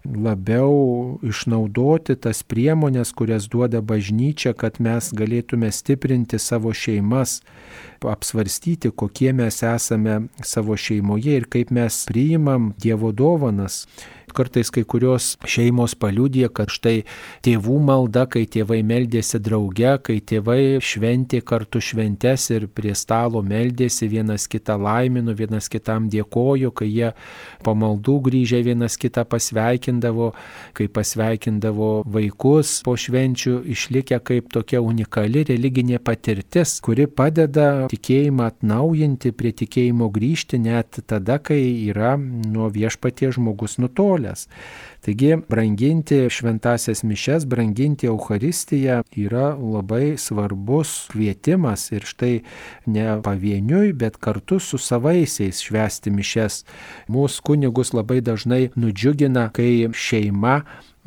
labiau 0.04 0.74
išnaudoti 1.24 2.18
tas 2.20 2.42
priemonės, 2.44 3.14
kurias 3.16 3.46
duoda 3.48 3.80
bažnyčia, 3.80 4.52
kad 4.52 4.76
mes 4.84 5.08
galėtume 5.16 5.70
stiprinti 5.72 6.36
savo 6.36 6.74
šeimas, 6.76 7.38
apsvarstyti, 8.04 8.92
kokie 8.92 9.32
mes 9.32 9.62
esame 9.64 10.18
savo 10.44 10.76
šeimoje 10.76 11.40
ir 11.40 11.48
kaip 11.48 11.72
mes 11.72 12.02
priimam 12.10 12.74
Dievo 12.82 13.12
dovanas 13.16 13.86
kartais 14.34 14.70
kai 14.72 14.82
kurios 14.88 15.36
šeimos 15.48 15.94
paliūdė, 16.00 16.48
kad 16.54 16.72
štai 16.72 17.02
tėvų 17.44 17.78
malda, 17.84 18.24
kai 18.30 18.44
tėvai 18.50 18.80
meldėsi 18.86 19.40
drauge, 19.42 19.94
kai 20.06 20.18
tėvai 20.24 20.80
šventė 20.82 21.42
kartu 21.44 21.82
šventes 21.82 22.48
ir 22.54 22.66
prie 22.72 22.94
stalo 22.98 23.42
meldėsi, 23.44 24.08
vienas 24.10 24.48
kitą 24.50 24.78
laimino, 24.80 25.34
vienas 25.36 25.68
kitam 25.72 26.08
dėkojo, 26.12 26.72
kai 26.74 26.88
jie 26.88 27.12
pamaldų 27.66 28.16
grįžę 28.28 28.62
vienas 28.66 28.98
kitą 29.00 29.24
pasveikindavo, 29.28 30.32
kai 30.76 30.88
pasveikindavo 30.88 31.92
vaikus 32.08 32.80
po 32.86 32.96
švenčių, 32.98 33.58
išlikę 33.74 34.20
kaip 34.24 34.50
tokia 34.54 34.82
unikali 34.82 35.44
religinė 35.48 36.00
patirtis, 36.02 36.78
kuri 36.84 37.06
padeda 37.06 37.86
tikėjimą 37.92 38.48
atnaujinti, 38.52 39.34
prie 39.36 39.52
tikėjimo 39.62 40.10
grįžti 40.12 40.60
net 40.62 41.02
tada, 41.06 41.38
kai 41.42 41.60
yra 41.90 42.16
nuo 42.18 42.70
viešpatie 42.72 43.32
žmogus 43.36 43.78
nutolęs 43.82 44.21
nutolęs. 44.22 44.48
Taigi, 45.02 45.36
branginti 45.48 46.30
šventasias 46.30 47.02
mišes, 47.02 47.44
branginti 47.44 48.06
Euharistiją 48.06 49.02
yra 49.16 49.56
labai 49.58 50.16
svarbus 50.18 51.08
kvietimas 51.10 51.90
ir 51.92 52.06
štai 52.06 52.42
ne 52.86 53.18
pavieniui, 53.22 53.92
bet 53.92 54.16
kartu 54.16 54.60
su 54.60 54.78
savaisiais 54.78 55.58
švesti 55.60 56.10
mišes. 56.10 56.64
Mūsų 57.08 57.42
kunigus 57.42 57.92
labai 57.92 58.20
dažnai 58.22 58.70
nudžiugina, 58.76 59.50
kai 59.50 59.90
šeima 59.92 60.62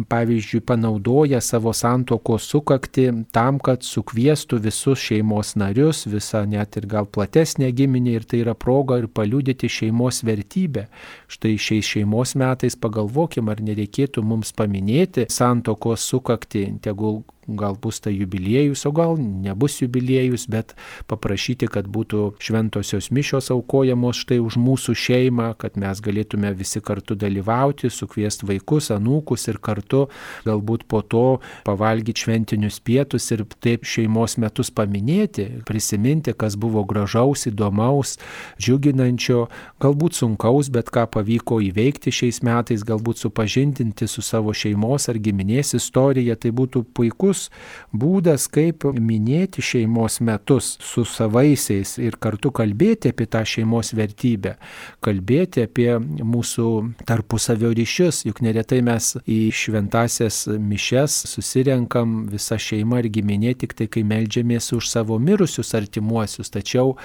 pavyzdžiui, 0.09 0.61
panaudoja 0.61 1.41
savo 1.41 1.73
santokos 1.73 2.47
sukakti 2.51 3.07
tam, 3.31 3.59
kad 3.63 3.83
sukviestų 3.85 4.59
visus 4.65 4.99
šeimos 4.99 5.53
narius, 5.55 6.03
visą 6.11 6.43
net 6.49 6.75
ir 6.75 6.87
gal 6.91 7.07
platesnę 7.07 7.71
giminę 7.71 8.17
ir 8.17 8.25
tai 8.27 8.41
yra 8.43 8.55
proga 8.59 8.99
ir 8.99 9.07
paliudyti 9.07 9.69
šeimos 9.71 10.23
vertybę. 10.27 10.87
Štai 11.31 11.55
šiais 11.55 11.87
šeimos 11.93 12.35
metais 12.35 12.75
pagalvokim, 12.75 13.49
ar 13.49 13.63
nereikėtų 13.63 14.23
mums 14.23 14.51
paminėti 14.55 15.29
santokos 15.31 16.03
sukakti, 16.03 16.67
tegul 16.83 17.23
gal 17.47 17.77
bus 17.81 17.99
tai 18.01 18.15
jubiliejus, 18.17 18.85
o 18.85 18.91
gal 18.91 19.17
nebus 19.19 19.79
jubiliejus, 19.81 20.47
bet 20.49 20.73
paprašyti, 21.09 21.69
kad 21.71 21.87
būtų 21.91 22.35
šventosios 22.41 23.11
mišios 23.13 23.51
aukojamos 23.53 24.23
štai 24.25 24.39
už 24.41 24.57
mūsų 24.61 24.95
šeimą, 24.97 25.51
kad 25.61 25.77
mes 25.77 26.01
galėtume 26.01 26.51
visi 26.57 26.81
kartu 26.81 27.17
dalyvauti, 27.19 27.91
sukviesti 27.93 28.47
vaikus, 28.49 28.89
anūkus 28.95 29.47
ir 29.51 29.59
kartu 29.61 30.05
galbūt 30.45 30.87
po 30.89 31.01
to 31.01 31.25
pavalgyti 31.67 32.25
šventinius 32.25 32.79
pietus 32.81 33.29
ir 33.35 33.45
taip 33.61 33.85
šeimos 33.85 34.37
metus 34.41 34.71
paminėti, 34.73 35.47
prisiminti, 35.67 36.33
kas 36.33 36.57
buvo 36.57 36.83
gražaus, 36.87 37.45
įdomaus, 37.49 38.15
džiuginančio, 38.57 39.45
galbūt 39.83 40.17
sunkaus, 40.17 40.71
bet 40.73 40.89
ką 40.93 41.05
pavyko 41.13 41.61
įveikti 41.69 42.13
šiais 42.13 42.41
metais, 42.45 42.85
galbūt 42.87 43.21
supažindinti 43.21 44.09
su 44.09 44.23
savo 44.25 44.53
šeimos 44.55 45.09
ar 45.11 45.19
giminės 45.21 45.75
istorija, 45.77 46.37
tai 46.39 46.53
būtų 46.55 46.85
puikus 46.95 47.34
puikus 47.35 47.49
būdas, 47.95 48.49
kaip 48.51 48.83
minėti 48.91 49.61
šeimos 49.63 50.19
metus 50.19 50.77
su 50.83 51.05
savaisiais 51.05 51.97
ir 51.97 52.17
kartu 52.19 52.51
kalbėti 52.51 53.11
apie 53.13 53.25
tą 53.25 53.43
šeimos 53.45 53.93
vertybę, 53.95 54.57
kalbėti 55.01 55.63
apie 55.63 55.95
mūsų 55.99 56.95
tarpusavio 57.07 57.71
ryšius, 57.71 58.25
juk 58.25 58.41
neretai 58.41 58.81
mes 58.81 59.15
į 59.25 59.51
šventasias 59.51 60.47
mišes 60.59 61.25
susirenkam 61.29 62.27
visą 62.31 62.57
šeimą 62.59 62.99
ir 62.99 63.09
giminė 63.09 63.55
tik 63.55 63.73
tai, 63.73 63.87
kai 63.87 64.03
melžiamės 64.03 64.73
už 64.75 64.89
savo 64.89 65.19
mirusius 65.19 65.73
artimuosius. 65.75 66.51
Tačiau, 66.51 66.97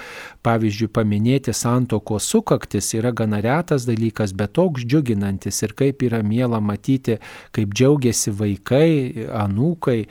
pavyzdžiui, 0.43 0.91
paminėti 0.91 1.53
santokos 1.55 2.27
sukaktis 2.27 2.93
yra 2.97 3.13
gana 3.15 3.39
retas 3.41 3.87
dalykas, 3.87 4.35
bet 4.35 4.57
toks 4.59 4.83
džiuginantis 4.83 5.63
ir 5.63 5.75
kaip 5.77 6.03
yra 6.03 6.21
miela 6.23 6.59
matyti, 6.59 7.17
kaip 7.55 7.71
džiaugiasi 7.71 8.35
vaikai, 8.35 9.27
anūkai, 9.31 10.01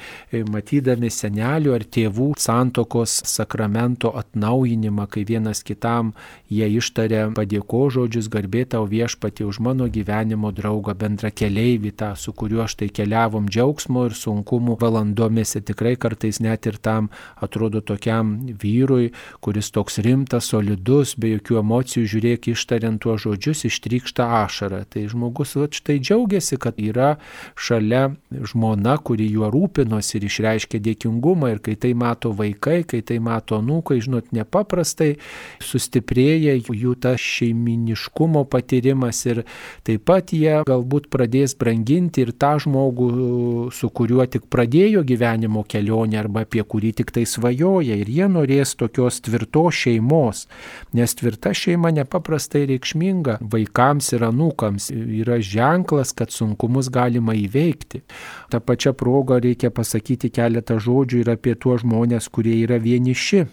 matydami 0.51 1.11
senelių 1.11 1.75
ar 1.77 1.85
tėvų 1.85 2.33
santokos 2.41 3.21
sakramento 3.29 4.13
atnaujinimą, 4.17 5.07
kai 5.11 5.25
vienas 5.29 5.63
kitam 5.67 6.13
jie 6.51 6.69
ištarė 6.79 7.27
padėko 7.37 7.87
žodžius 7.95 8.31
garbė 8.33 8.65
tau 8.75 8.87
viešpati 8.91 9.47
už 9.47 9.61
mano 9.65 9.89
gyvenimo 9.91 10.53
draugą, 10.55 10.95
bendra 10.99 11.31
keliaivį 11.31 11.93
tą, 12.01 12.13
su 12.17 12.35
kuriuo 12.37 12.67
štai 12.71 12.91
keliavom 12.95 13.49
džiaugsmo 13.51 14.07
ir 14.09 14.17
sunkumų 14.19 14.77
valandomis 14.81 15.57
ir 15.57 15.67
tikrai 15.69 15.97
kartais 16.01 16.41
net 16.43 16.67
ir 16.67 16.79
tam 16.83 17.11
atrodo 17.41 17.81
tokiam 17.81 18.35
vyrui, 18.61 19.11
kuris 19.45 19.71
toks 19.75 20.01
rimtas, 20.05 20.51
solidus, 20.51 21.15
be 21.21 21.35
jokių 21.37 21.61
emocijų, 21.63 22.07
žiūrėk 22.15 22.51
ištariant 22.55 23.01
tuos 23.03 23.25
žodžius, 23.25 23.65
ištrykšta 23.69 24.27
ašara. 24.43 24.85
Tai 24.91 25.07
žmogus 25.11 25.57
štai 25.77 25.99
džiaugiasi, 26.01 26.59
kad 26.61 26.79
yra 26.81 27.15
šalia 27.59 28.11
žmona, 28.31 28.97
kuri 29.05 29.29
juo 29.31 29.51
rūpino 29.53 30.00
džiaugiamas 30.01 30.15
ir 30.15 30.25
išreiškia 30.25 30.81
dėkingumą 30.81 31.53
ir 31.55 31.61
kai 31.61 31.77
tai 31.77 31.95
mato 31.95 32.33
vaikai, 32.33 32.85
kai 32.85 33.03
tai 33.03 33.19
mato 33.19 33.59
anūkai, 33.59 34.01
žinot, 34.01 34.33
nepaprastai 34.33 35.19
sustiprėja 35.61 36.57
jų 36.57 36.95
tas 37.01 37.21
šeiminiškumo 37.21 38.45
patyrimas 38.49 39.25
ir 39.27 39.45
taip 39.85 40.05
pat 40.05 40.33
jie 40.33 40.63
galbūt 40.67 41.11
pradės 41.11 41.55
branginti 41.55 42.23
ir 42.25 42.33
tą 42.33 42.59
žmogų, 42.61 43.71
su 43.73 43.89
kuriuo 43.91 44.27
tik 44.27 44.49
pradėjo 44.51 45.05
gyvenimo 45.05 45.65
kelionę 45.65 46.19
arba 46.19 46.45
apie 46.45 46.63
kurį 46.63 46.95
tik 47.01 47.11
tai 47.13 47.27
svajoja 47.27 47.97
ir 47.97 48.09
jie 48.09 48.29
norės 48.29 48.75
tokios 48.77 49.21
tvirtos 49.21 49.75
šeimos, 49.75 50.47
nes 50.93 51.15
tvirta 51.15 51.53
šeima 51.55 51.91
nepaprastai 51.93 52.67
reikšminga 52.71 53.39
vaikams 53.41 54.13
ir 54.15 54.27
anūkams 54.27 54.91
yra 54.93 55.41
ženklas, 55.41 56.13
kad 56.13 56.31
sunkumus 56.33 56.91
galima 56.91 57.35
įveikti. 57.35 58.03
Ta 58.51 58.61
pačia 58.61 58.93
proga 58.97 59.39
reikia 59.41 59.71
pasakyti 59.71 59.90
keletą 60.31 60.79
žodžių 60.79 61.25
ir 61.25 61.33
apie 61.35 61.57
tuos 61.59 61.83
žmonės, 61.83 62.31
kurie 62.31 62.55
yra 62.63 62.79
vieniši 62.79 63.47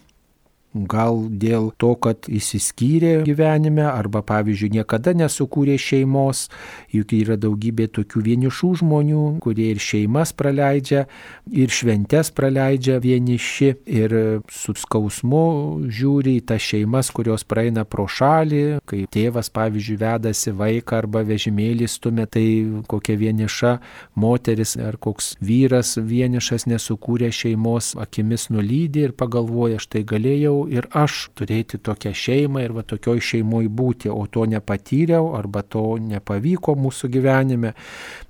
gal 0.73 1.25
dėl 1.31 1.71
to, 1.79 1.93
kad 1.95 2.27
įsiskyrė 2.29 3.23
gyvenime 3.25 3.85
arba, 3.87 4.21
pavyzdžiui, 4.25 4.73
niekada 4.77 5.13
nesukūrė 5.17 5.77
šeimos, 5.79 6.47
juk 6.93 7.13
yra 7.17 7.37
daugybė 7.39 7.87
tokių 7.95 8.23
vienišų 8.27 8.71
žmonių, 8.83 9.23
kurie 9.43 9.71
ir 9.73 9.81
šeimas 9.81 10.33
praleidžia, 10.37 11.05
ir 11.49 11.73
šventes 11.73 12.31
praleidžia 12.35 12.99
vieniši, 13.03 13.71
ir 13.87 14.15
su 14.51 14.75
skausmu 14.77 15.87
žiūri 15.87 16.37
į 16.41 16.45
tas 16.51 16.63
šeimas, 16.63 17.11
kurios 17.15 17.47
praeina 17.47 17.85
pro 17.87 18.07
šalį, 18.11 18.81
kai 18.87 19.05
tėvas, 19.11 19.49
pavyzdžiui, 19.55 19.99
vedasi 20.03 20.53
vaiką 20.57 21.01
arba 21.01 21.23
vežimėlį 21.27 21.89
stumia, 21.89 22.27
tai 22.27 22.45
kokia 22.91 23.17
vieniša 23.17 23.77
moteris 24.19 24.75
ar 24.81 24.99
koks 25.01 25.35
vyras 25.43 25.95
vienišas 25.97 26.67
nesukūrė 26.69 27.31
šeimos, 27.33 27.93
akimis 27.99 28.49
nulydė 28.53 29.07
ir 29.07 29.17
pagalvoja, 29.17 29.81
štai 29.81 30.03
galėjau 30.07 30.56
ir 30.71 30.87
aš 30.97 31.27
turėti 31.37 31.79
tokią 31.83 32.13
šeimą 32.17 32.63
ir 32.65 32.73
va 32.77 32.83
tokioj 32.87 33.21
šeimoje 33.29 33.69
būti, 33.69 34.11
o 34.11 34.25
to 34.31 34.45
nepatyriau 34.49 35.33
arba 35.37 35.63
to 35.63 35.85
nepavyko 36.01 36.75
mūsų 36.79 37.11
gyvenime. 37.13 37.73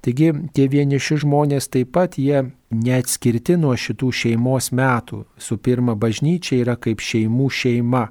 Taigi 0.05 0.33
tie 0.53 0.67
vieniši 0.71 1.21
žmonės 1.23 1.71
taip 1.73 1.93
pat 1.95 2.19
jie 2.21 2.43
neatskirti 2.67 3.55
nuo 3.55 3.71
šitų 3.79 4.09
šeimos 4.11 4.73
metų. 4.75 5.21
Su 5.39 5.55
pirma, 5.57 5.95
bažnyčia 5.95 6.59
yra 6.59 6.75
kaip 6.75 6.99
šeimų 6.99 7.47
šeima, 7.53 8.07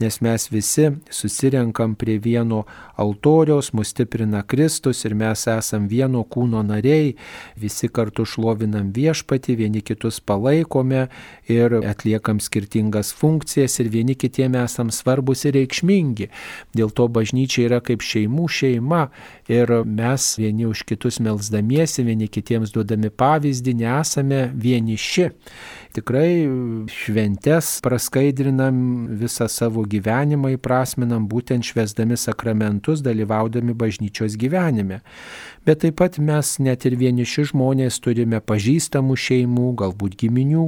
nes 0.00 0.20
mes 0.24 0.46
visi 0.48 0.86
susirenkam 1.12 1.92
prie 1.98 2.16
vieno 2.24 2.62
altoriaus, 2.96 3.74
mus 3.76 3.92
stiprina 3.92 4.40
Kristus 4.48 5.04
ir 5.04 5.14
mes 5.18 5.44
esam 5.52 5.88
vieno 5.92 6.22
kūno 6.24 6.62
nariai, 6.64 7.16
visi 7.60 7.90
kartu 7.92 8.24
šlovinam 8.24 8.88
viešpati, 8.96 9.56
vieni 9.60 9.84
kitus 9.84 10.22
palaikome 10.24 11.08
ir 11.52 11.76
atliekam 11.84 12.40
skirtingas 12.40 13.12
funkcijas 13.12 13.76
ir 13.82 13.92
vieni 13.92 14.16
kitiem 14.16 14.56
esam 14.56 14.92
svarbus 14.94 15.44
ir 15.44 15.56
reikšmingi. 15.58 16.30
Dėl 16.72 16.94
to 16.96 17.10
bažnyčia 17.12 17.66
yra 17.68 17.82
kaip 17.84 18.00
šeimų 18.00 18.48
šeima 18.48 19.04
ir 19.52 19.74
mes 19.84 20.32
vieni 20.40 20.64
už 20.68 20.86
kitus 20.88 21.20
melzdamiesi, 21.20 22.06
vieni 22.08 22.32
kitiems 22.32 22.72
duodami 22.72 23.12
pavyzdį, 23.12 23.76
nesame 23.98 24.50
vieniši. 24.54 25.30
Tikrai 25.98 26.46
šventes 26.92 27.80
praskaidrinam 27.82 29.08
visą 29.18 29.48
savo 29.50 29.82
gyvenimą, 29.88 30.52
įprasminam 30.58 31.24
būtent 31.30 31.64
švesdami 31.64 32.18
sakramentus, 32.20 33.00
dalyvaudami 33.02 33.74
bažnyčios 33.74 34.36
gyvenime. 34.38 35.00
Bet 35.66 35.82
taip 35.82 35.96
pat 35.98 36.18
mes 36.22 36.54
net 36.62 36.84
ir 36.86 36.94
vieniši 37.00 37.48
žmonės 37.50 37.98
turime 38.04 38.38
pažįstamų 38.44 39.16
šeimų, 39.18 39.72
galbūt 39.80 40.14
giminių 40.20 40.66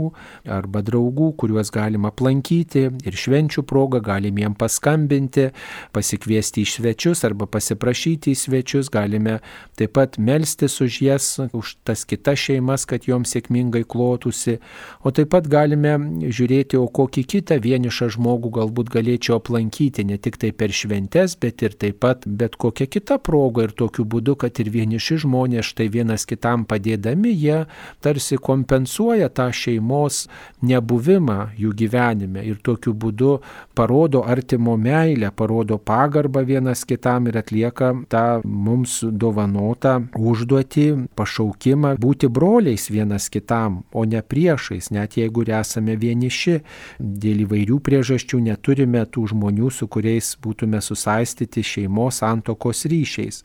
arba 0.50 0.82
draugų, 0.84 1.30
kuriuos 1.40 1.70
galima 1.72 2.10
aplankyti 2.10 2.88
ir 2.88 3.20
švenčių 3.22 3.64
progą 3.68 4.00
galim 4.04 4.40
jiem 4.40 4.56
paskambinti, 4.58 5.50
pasikviesti 5.94 6.64
į 6.64 6.72
svečius 6.74 7.24
arba 7.28 7.46
pasiprašyti 7.48 8.34
į 8.34 8.40
svečius, 8.40 8.90
galime 8.92 9.38
taip 9.78 9.94
pat 10.00 10.18
melstis 10.18 10.80
už 10.84 11.00
jas, 11.06 11.30
už 11.52 11.76
tas 11.86 12.04
kitas 12.08 12.40
šeimas, 12.48 12.88
kad 12.88 13.06
joms 13.20 13.34
sėkmingai 13.34 13.84
klotųsi, 13.84 14.58
o 15.04 15.10
taip 15.10 15.30
pat 15.30 15.46
galime 15.48 15.96
žiūrėti, 16.30 16.78
o 16.78 16.88
kokį 16.88 17.24
kitą 17.24 17.60
vienišą 17.60 18.10
žmogų 18.16 18.50
galbūt 18.58 18.90
galėčiau 18.90 19.38
aplankyti, 19.38 20.04
ne 20.04 20.18
tik 20.18 20.38
tai 20.40 20.52
per 20.52 20.70
šventes, 20.70 21.36
bet 21.40 21.62
ir 21.62 21.74
taip 21.74 22.00
pat 22.00 22.24
bet 22.26 22.56
kokią 22.56 22.86
kitą 22.88 23.18
progą 23.18 23.68
ir 23.68 23.72
tokiu 23.72 24.04
būdu, 24.04 24.36
kad 24.36 24.58
ir 24.60 24.70
vieniši 24.70 25.20
žmonės 25.24 25.70
štai 25.72 25.88
vienas 25.88 26.26
kitam 26.26 26.64
padėdami, 26.64 27.32
jie 27.32 27.66
tarsi 28.00 28.36
kompensuoja 28.36 29.28
tą 29.28 29.50
šeimos 29.52 30.28
nebuvimą 30.62 31.52
jų 31.58 31.74
gyvenime. 31.76 32.44
Ir 32.44 32.60
tokiu 32.62 32.94
būdu 32.94 33.40
parodo 33.74 34.24
artimo 34.24 34.76
meilę, 34.76 35.30
parodo 35.36 35.78
pagarbą 35.78 36.44
vienas 36.44 36.84
kitam 36.84 37.28
ir 37.28 37.38
atlieka 37.40 37.92
tą 38.10 38.40
mums 38.44 39.00
dovanotą 39.04 39.98
užduotį, 40.16 40.88
pašaukimą 41.16 41.94
būti 42.00 42.30
broliais 42.30 42.88
vienas 42.90 43.09
kitam, 43.32 43.82
o 43.92 44.04
ne 44.04 44.22
priešais, 44.22 44.90
net 44.94 45.16
jeigu 45.18 45.42
esame 45.50 45.96
vieniši, 45.96 46.60
dėl 46.98 47.46
įvairių 47.46 47.80
priežasčių 47.82 48.38
neturime 48.46 49.02
tų 49.06 49.26
žmonių, 49.32 49.70
su 49.70 49.88
kuriais 49.88 50.36
būtume 50.42 50.80
susaistyti 50.80 51.64
šeimos 51.66 52.22
santokos 52.22 52.86
ryšiais. 52.86 53.42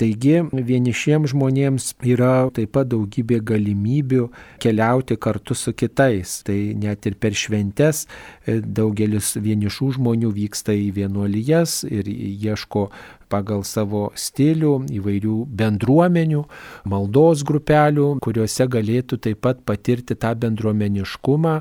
Taigi 0.00 0.38
vienišiems 0.48 1.34
žmonėms 1.34 1.90
yra 2.08 2.48
taip 2.56 2.72
pat 2.72 2.88
daugybė 2.88 3.42
galimybių 3.44 4.30
keliauti 4.62 5.18
kartu 5.20 5.52
su 5.52 5.74
kitais. 5.76 6.38
Tai 6.46 6.56
net 6.80 7.04
ir 7.10 7.18
per 7.20 7.36
šventes 7.36 8.06
e, 8.06 8.60
daugelis 8.64 9.34
vienišų 9.36 9.90
žmonių 9.98 10.32
vyksta 10.38 10.72
į 10.72 10.88
vienuolijas 11.02 11.82
ir 11.84 12.08
ieško 12.08 12.88
pagal 13.30 13.62
savo 13.66 14.08
stilių 14.18 14.74
įvairių 14.98 15.36
bendruomenių, 15.60 16.42
maldos 16.90 17.44
grupelių, 17.46 18.08
kuriuose 18.24 18.66
galėtų 18.70 19.20
taip 19.26 19.42
pat 19.46 19.62
patirti 19.68 20.16
tą 20.18 20.34
bendruomeniškumą 20.42 21.54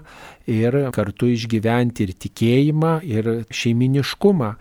ir 0.49 0.77
kartu 0.95 1.29
išgyventi 1.29 2.07
ir 2.07 2.13
tikėjimą, 2.25 2.93
ir 3.05 3.29
šeiminiškumą. 3.53 4.53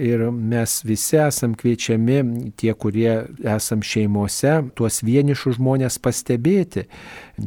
Ir 0.00 0.26
mes 0.30 0.76
visi 0.86 1.18
esam 1.20 1.56
kviečiami, 1.58 2.52
tie, 2.60 2.72
kurie 2.78 3.10
esam 3.42 3.82
šeimose, 3.84 4.60
tuos 4.78 5.00
vienišus 5.06 5.58
žmonės 5.58 5.98
pastebėti. 6.02 6.86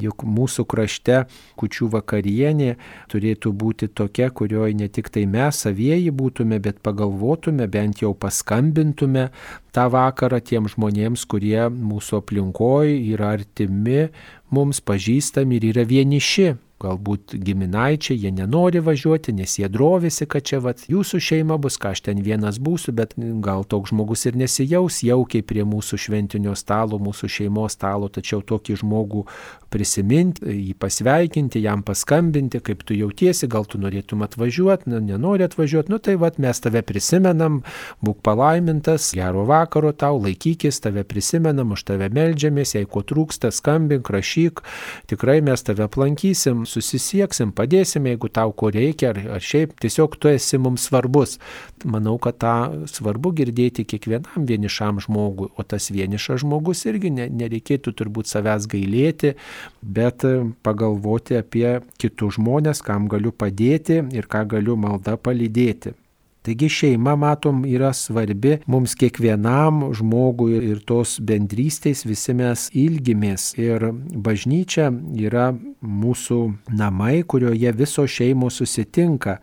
Juk 0.01 0.25
mūsų 0.25 0.65
krašte 0.69 1.23
kučių 1.60 1.89
vakarienė 1.93 2.75
turėtų 3.12 3.53
būti 3.53 3.89
tokia, 3.93 4.29
kurioje 4.34 4.73
ne 4.79 4.89
tik 4.89 5.12
tai 5.13 5.25
mes 5.29 5.63
savieji 5.65 6.12
būtume, 6.12 6.60
bet 6.63 6.82
pagalvotume, 6.86 7.67
bent 7.67 8.01
jau 8.01 8.13
paskambintume 8.17 9.29
tą 9.73 9.88
vakarą 9.93 10.41
tiem 10.41 10.69
žmonėms, 10.71 11.25
kurie 11.29 11.69
mūsų 11.69 12.21
aplinkoje 12.23 12.99
yra 13.13 13.34
artimi, 13.38 14.10
mums 14.53 14.82
pažįstami 14.86 15.60
ir 15.60 15.71
yra 15.73 15.88
vieniši 15.89 16.53
galbūt 16.83 17.35
giminaičiai, 17.39 18.19
jie 18.25 18.31
nenori 18.35 18.81
važiuoti, 18.83 19.33
nes 19.37 19.57
jie 19.59 19.69
drovisi, 19.71 20.27
kad 20.29 20.45
čia 20.47 20.59
vat, 20.63 20.85
jūsų 20.91 21.21
šeima 21.23 21.57
bus, 21.61 21.79
ką 21.81 21.93
aš 21.95 22.03
ten 22.09 22.21
vienas 22.25 22.59
būsiu, 22.63 22.93
bet 22.95 23.15
gal 23.43 23.65
toks 23.67 23.93
žmogus 23.93 24.25
ir 24.27 24.37
nesijaus 24.39 25.01
jaukiai 25.05 25.45
prie 25.47 25.65
mūsų 25.67 25.99
šventinio 26.05 26.55
stalo, 26.59 26.99
mūsų 27.01 27.31
šeimos 27.37 27.77
stalo, 27.77 28.09
tačiau 28.11 28.43
tokį 28.45 28.79
žmogų 28.83 29.25
prisiminti, 29.73 30.45
jį 30.53 30.75
pasveikinti, 30.79 31.61
jam 31.63 31.83
paskambinti, 31.85 32.61
kaip 32.63 32.83
tu 32.85 32.97
jautiesi, 32.97 33.49
gal 33.49 33.65
tu 33.69 33.79
norėtum 33.81 34.23
atvažiuoti, 34.25 34.91
nu, 34.93 35.01
nenori 35.03 35.47
atvažiuoti, 35.47 35.91
nu 35.93 35.99
tai 36.03 36.15
vat 36.21 36.37
mes 36.43 36.61
tave 36.63 36.83
prisimenam, 36.85 37.61
būk 38.05 38.21
palaimintas, 38.25 39.11
gero 39.17 39.47
vakaro 39.49 39.93
tau, 39.97 40.19
laikykis, 40.21 40.81
tave 40.83 41.05
prisimenam, 41.07 41.73
už 41.73 41.85
tave 41.89 42.09
melžiamės, 42.13 42.75
jei 42.77 42.89
ko 42.89 43.01
trūksta, 43.07 43.49
skambink, 43.53 44.11
rašyk, 44.13 44.61
tikrai 45.09 45.39
mes 45.45 45.65
tave 45.65 45.87
aplankysim, 45.87 46.67
susisieksim, 46.73 47.53
padėsim, 47.55 48.07
jeigu 48.09 48.29
tau 48.33 48.53
ko 48.57 48.71
reikia, 48.73 49.13
ar, 49.13 49.21
ar 49.38 49.43
šiaip 49.43 49.75
tiesiog 49.83 50.17
tu 50.19 50.31
esi 50.31 50.59
mums 50.62 50.88
svarbus. 50.89 51.38
Manau, 51.86 52.17
kad 52.21 52.39
tą 52.41 52.55
svarbu 52.89 53.33
girdėti 53.39 53.86
kiekvienam 53.88 54.47
vienišam 54.49 55.01
žmogui, 55.03 55.49
o 55.55 55.65
tas 55.67 55.89
vienišas 55.93 56.43
žmogus 56.43 56.86
irgi 56.89 57.13
ne, 57.13 57.29
nereikėtų 57.43 57.95
turbūt 57.99 58.31
savęs 58.31 58.67
gailėti, 58.71 59.36
bet 59.81 60.25
pagalvoti 60.65 61.39
apie 61.39 61.79
kitus 62.01 62.39
žmonės, 62.39 62.83
kam 62.86 63.09
galiu 63.12 63.33
padėti 63.36 64.01
ir 64.15 64.29
ką 64.29 64.47
galiu 64.55 64.79
malda 64.79 65.17
palydėti. 65.19 65.97
Taigi 66.43 66.67
šeima, 66.69 67.15
matom, 67.15 67.62
yra 67.63 67.93
svarbi 67.95 68.58
mums 68.67 68.97
kiekvienam 68.99 69.86
žmogui 69.95 70.58
ir 70.73 70.82
tos 70.84 71.15
bendrystės 71.23 72.03
visi 72.03 72.36
mes 72.36 72.65
ilgimės. 72.75 73.53
Ir 73.56 73.86
bažnyčia 74.25 74.89
yra 75.23 75.53
mūsų 75.79 76.39
namai, 76.75 77.21
kurioje 77.23 77.71
visos 77.79 78.12
šeimos 78.12 78.60
susitinka. 78.60 79.38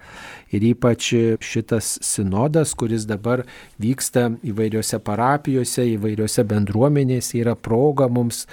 Ir 0.50 0.64
ypač 0.72 1.12
šitas 1.44 1.92
sinodas, 2.02 2.72
kuris 2.74 3.04
dabar 3.06 3.44
vyksta 3.78 4.26
įvairiose 4.46 4.98
parapijose, 5.06 5.84
įvairiose 5.94 6.42
bendruomenėse, 6.50 7.36
yra 7.38 7.54
proga 7.54 8.08
mums 8.10 8.46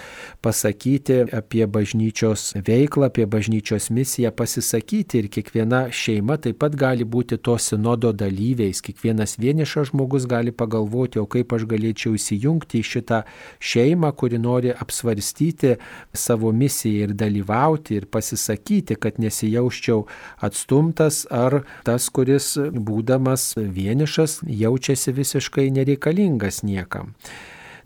pasakyti 0.46 1.24
apie 1.34 1.66
bažnyčios 1.66 2.52
veiklą, 2.68 3.10
apie 3.10 3.26
bažnyčios 3.26 3.90
misiją, 3.94 4.32
pasisakyti 4.38 5.24
ir 5.24 5.30
kiekviena 5.34 5.88
šeima 5.90 6.38
taip 6.42 6.60
pat 6.62 6.78
gali 6.78 7.06
būti 7.08 7.40
to 7.42 7.58
sinodo 7.62 8.14
dalyviais. 8.14 8.84
Kiekvienas 8.86 9.38
vienišas 9.42 9.92
žmogus 9.92 10.28
gali 10.30 10.54
pagalvoti, 10.54 11.20
o 11.22 11.26
kaip 11.26 11.54
aš 11.58 11.66
galėčiau 11.70 12.14
įsijungti 12.18 12.84
į 12.84 12.90
šitą 12.92 13.24
šeimą, 13.58 14.14
kuri 14.18 14.38
nori 14.42 14.74
apsvarstyti 14.74 15.76
savo 16.14 16.54
misiją 16.54 17.08
ir 17.08 17.18
dalyvauti 17.18 17.98
ir 17.98 18.06
pasisakyti, 18.12 19.00
kad 19.02 19.18
nesijausčiau 19.22 20.06
atstumtas 20.46 21.26
ar 21.34 21.62
tas, 21.88 22.10
kuris 22.14 22.54
būdamas 22.90 23.54
vienišas 23.58 24.42
jaučiasi 24.64 25.16
visiškai 25.22 25.70
nereikalingas 25.80 26.64
niekam 26.68 27.16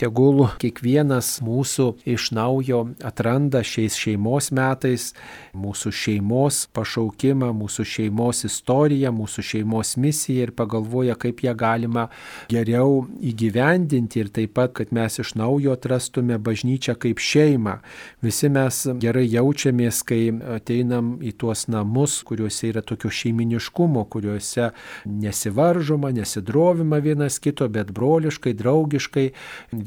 tegul 0.02 0.48
kiekvienas 0.62 1.38
mūsų 1.46 1.88
iš 2.10 2.32
naujo 2.34 2.84
atranda 3.06 3.62
šiais 3.66 3.98
šeimos 4.00 4.50
metais 4.56 5.12
mūsų 5.58 5.92
šeimos 5.94 6.66
pašaukimą, 6.76 7.52
mūsų 7.56 7.86
šeimos 7.88 8.46
istoriją, 8.48 9.12
mūsų 9.16 9.44
šeimos 9.46 9.96
misiją 10.02 10.48
ir 10.48 10.54
pagalvoja, 10.56 11.16
kaip 11.20 11.44
ją 11.46 11.54
galima 11.58 12.08
geriau 12.52 13.06
įgyvendinti 13.20 14.24
ir 14.24 14.32
taip 14.34 14.56
pat, 14.58 14.74
kad 14.80 14.94
mes 14.96 15.20
iš 15.22 15.34
naujo 15.40 15.76
atrastume 15.76 16.38
bažnyčią 16.42 16.96
kaip 17.02 17.22
šeimą. 17.22 17.78
Visi 18.24 18.50
mes 18.52 18.82
gerai 19.02 19.26
jaučiamės, 19.30 20.02
kai 20.08 20.22
ateinam 20.58 21.14
į 21.22 21.34
tuos 21.42 21.68
namus, 21.72 22.22
kuriuose 22.28 22.72
yra 22.72 22.84
tokio 22.86 23.12
šeiminiškumo, 23.12 24.06
kuriuose 24.12 24.72
nesivaržoma, 25.06 26.14
nesidrovima 26.16 27.02
vienas 27.04 27.40
kito, 27.44 27.68
bet 27.72 27.92
broliškai, 27.96 28.56
draugiškai 28.58 29.28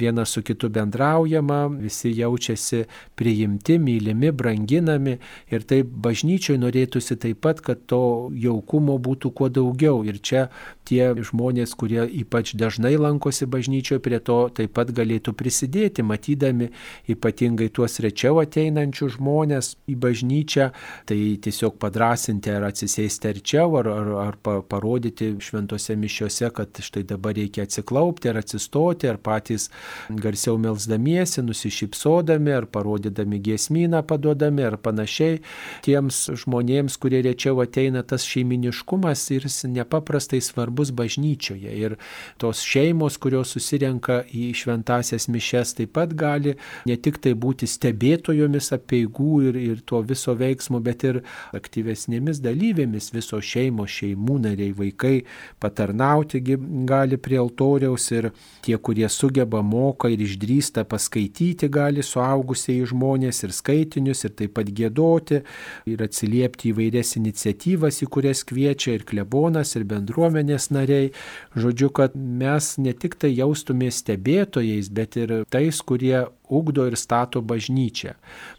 vienas 0.05 0.35
su 0.37 0.43
kitu 0.45 0.69
bendraujama, 0.69 1.67
visi 1.81 2.13
jaučiasi 2.15 2.85
priimti, 3.17 3.79
mylimi, 3.79 4.31
branginami 4.33 5.19
ir 5.53 5.65
taip 5.69 5.91
bažnyčiai 6.05 6.61
norėtųsi 6.61 7.17
taip 7.21 7.41
pat, 7.45 7.63
kad 7.65 7.85
to 7.91 8.31
jaukumo 8.39 8.99
būtų 9.03 9.33
kuo 9.37 9.49
daugiau. 9.53 10.03
Ir 10.05 10.21
čia 10.21 10.49
tie 10.85 11.13
žmonės, 11.17 11.75
kurie 11.79 12.05
ypač 12.21 12.55
dažnai 12.61 12.95
lankosi 13.01 13.49
bažnyčioje, 13.51 14.03
prie 14.05 14.21
to 14.21 14.39
taip 14.55 14.75
pat 14.77 14.93
galėtų 14.95 15.35
prisidėti, 15.37 16.05
matydami 16.05 16.71
ypatingai 17.11 17.71
tuos 17.75 17.99
rečiau 18.05 18.41
ateinančius 18.43 19.17
žmonės 19.19 19.75
į 19.91 19.97
bažnyčią, 20.01 20.71
tai 21.09 21.19
tiesiog 21.45 21.79
padrasinti 21.81 22.53
ar 22.53 22.69
atsisėsti 22.69 23.31
arčiau, 23.33 23.79
ar, 23.81 23.91
ar, 23.95 24.13
ar 24.27 24.39
parodyti 24.69 25.35
šventose 25.41 25.97
mišiuose, 26.01 26.51
kad 26.55 26.83
štai 26.85 27.05
dabar 27.09 27.37
reikia 27.37 27.65
atsiklaupti 27.69 28.31
ar 28.31 28.43
atsistoti, 28.43 29.09
ar 29.11 29.21
patys 29.23 29.71
garsiau 30.11 30.59
melzdamiesi, 30.59 31.43
nusišypsodami, 31.45 32.53
ar 32.55 32.67
parodydami 32.67 33.41
giesmyną 33.45 34.03
paduodami, 34.07 34.65
ar 34.69 34.79
panašiai. 34.83 35.41
Tiems 35.85 36.21
žmonėms, 36.45 36.99
kurie 37.01 37.23
rečiau 37.25 37.61
ateina, 37.65 38.03
tas 38.03 38.27
šeiminiškumas 38.29 39.25
ir 39.35 39.49
nepaprastai 39.75 40.41
svarbus 40.45 40.93
bažnyčioje. 40.95 41.75
Ir 41.75 41.97
tos 42.41 42.63
šeimos, 42.65 43.19
kurios 43.23 43.55
susirenka 43.55 44.23
į 44.35 44.51
šventasias 44.59 45.29
mišes, 45.33 45.77
taip 45.79 45.95
pat 45.97 46.15
gali 46.19 46.57
ne 46.89 46.97
tik 46.97 47.21
tai 47.23 47.35
būti 47.39 47.69
stebėtojomis 47.71 48.73
apieigų 48.77 49.33
ir, 49.49 49.61
ir 49.61 49.83
to 49.87 50.01
viso 50.07 50.35
veiksmo, 50.39 50.81
bet 50.85 51.05
ir 51.07 51.21
aktyvesnėmis 51.57 52.41
dalyvėmis 52.45 53.13
viso 53.15 53.41
šeimo, 53.41 53.87
šeimų 53.91 54.39
nariai, 54.47 54.75
vaikai 54.77 55.15
patarnauti 55.63 56.43
gali 56.89 57.19
prie 57.21 57.39
altoriaus 57.41 58.11
ir 58.15 58.31
tie, 58.65 58.77
kurie 58.79 59.09
sugeba 59.13 59.63
moka 59.85 60.11
ir 60.13 60.23
išdrįsta 60.25 60.87
paskaityti 60.89 61.69
gali 61.73 62.05
suaugusiai 62.05 62.85
žmonės 62.91 63.45
ir 63.47 63.55
skaitinius, 63.57 64.25
ir 64.27 64.35
taip 64.39 64.55
pat 64.59 64.71
gėdoti, 64.81 65.43
ir 65.91 66.05
atsiliepti 66.07 66.73
įvairias 66.73 67.15
iniciatyvas, 67.21 68.03
į 68.05 68.11
kurias 68.17 68.45
kviečia 68.49 68.97
ir 68.99 69.07
klebonas, 69.09 69.75
ir 69.77 69.87
bendruomenės 69.91 70.71
nariai. 70.75 71.13
Žodžiu, 71.59 71.91
kad 71.95 72.17
mes 72.17 72.75
ne 72.83 72.95
tik 72.97 73.19
tai 73.21 73.35
jaustumės 73.35 74.03
stebėtojais, 74.05 74.91
bet 74.95 75.21
ir 75.21 75.37
tais, 75.53 75.83
kurie 75.85 76.25
ugdo 76.49 76.87
ir 76.89 76.97
stato 77.01 77.43
bažnyčią. 77.43 78.15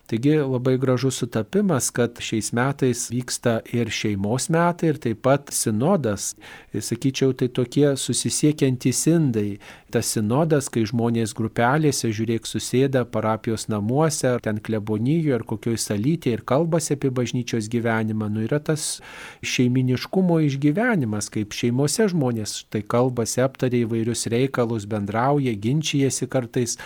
Taigi 0.05 0.35
labai 0.37 0.77
gražus 0.77 1.17
sutapimas, 1.17 1.89
kad 1.89 2.19
šiais 2.21 2.51
metais 2.53 3.07
vyksta 3.09 3.55
ir 3.73 3.89
šeimos 3.89 4.51
metai, 4.53 4.91
ir 4.93 4.99
taip 5.01 5.23
pat 5.25 5.49
sinodas. 5.49 6.35
Sakyčiau, 6.69 7.33
tai 7.33 7.47
tokie 7.49 7.95
susisiekiantys 7.97 8.99
indai. 9.09 9.57
Tas 9.89 10.11
sinodas, 10.13 10.67
kai 10.69 10.83
žmonės 10.85 11.33
grupelėse, 11.33 12.11
žiūrėk, 12.13 12.45
susėda 12.45 13.01
parapijos 13.09 13.65
namuose, 13.71 14.27
ar 14.35 14.43
ten 14.45 14.59
klebonijoje, 14.61 15.33
ar 15.39 15.45
kokioj 15.47 15.79
salytėje 15.81 16.37
ir 16.37 16.45
kalbasi 16.53 16.93
apie 16.99 17.09
bažnyčios 17.09 17.71
gyvenimą, 17.73 18.29
nu 18.29 18.45
yra 18.45 18.59
tas 18.61 18.99
šeiminiškumo 19.41 20.37
išgyvenimas, 20.45 21.31
kaip 21.33 21.55
šeimose 21.55 22.11
žmonės 22.13 22.59
tai 22.69 22.83
kalbasi, 22.85 23.41
aptarė 23.41 23.85
įvairius 23.87 24.27
reikalus, 24.29 24.85
bendrauja, 24.91 25.55
ginčijasi 25.57 26.29
kartais 26.29 26.77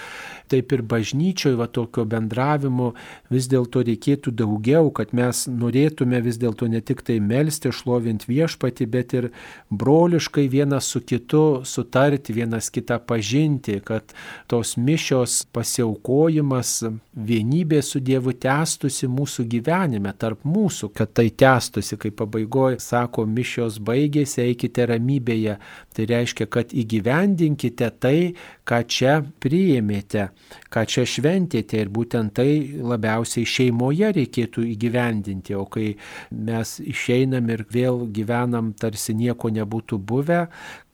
taip 0.50 0.72
ir 0.72 0.86
bažnyčioje 0.88 1.60
va 1.60 1.68
tokio 1.68 2.08
bendravimo 2.10 2.94
vis 3.34 3.48
dėlto 3.50 3.84
reikėtų 3.86 4.34
daugiau, 4.36 4.90
kad 4.96 5.14
mes 5.18 5.46
norėtume 5.50 6.22
vis 6.26 6.40
dėlto 6.42 6.68
ne 6.72 6.82
tik 6.82 7.04
tai 7.06 7.20
melstį, 7.24 7.72
šlovint 7.76 8.26
viešpati, 8.30 8.88
bet 8.90 9.14
ir 9.18 9.30
broliškai 9.70 10.48
vienas 10.52 10.90
su 10.90 11.02
kitu 11.02 11.62
sutarti, 11.66 12.36
vienas 12.36 12.70
kitą 12.74 13.00
pažinti, 13.00 13.80
kad 13.86 14.14
tos 14.50 14.76
mišios 14.78 15.44
pasiaukojimas, 15.54 16.76
vienybė 17.14 17.82
su 17.86 18.02
Dievu 18.04 18.34
tęstusi 18.34 19.10
mūsų 19.12 19.46
gyvenime, 19.52 20.14
tarp 20.18 20.46
mūsų, 20.48 20.92
kad 20.96 21.14
tai 21.18 21.30
tęstusi, 21.30 21.98
kaip 22.00 22.18
pabaigoje 22.22 22.80
sako, 22.84 23.26
mišios 23.30 23.80
baigėsi, 23.84 24.42
eikite 24.48 24.88
ramybėje. 24.90 25.60
Tai 26.00 26.06
reiškia, 26.08 26.46
kad 26.48 26.72
įgyvendinkite 26.72 27.90
tai, 28.00 28.18
ką 28.64 28.78
čia 28.88 29.18
priėmėte 29.44 30.30
ką 30.74 30.84
čia 30.90 31.06
šventėte 31.10 31.80
ir 31.82 31.90
būtent 31.94 32.34
tai 32.38 32.50
labiausiai 32.78 33.48
šeimoje 33.50 34.12
reikėtų 34.16 34.66
įgyvendinti, 34.74 35.56
o 35.58 35.66
kai 35.70 35.92
mes 36.30 36.76
išeinam 36.84 37.50
ir 37.54 37.66
vėl 37.74 38.06
gyvenam 38.14 38.72
tarsi 38.78 39.16
nieko 39.18 39.52
nebūtų 39.54 40.00
buvę, 40.12 40.44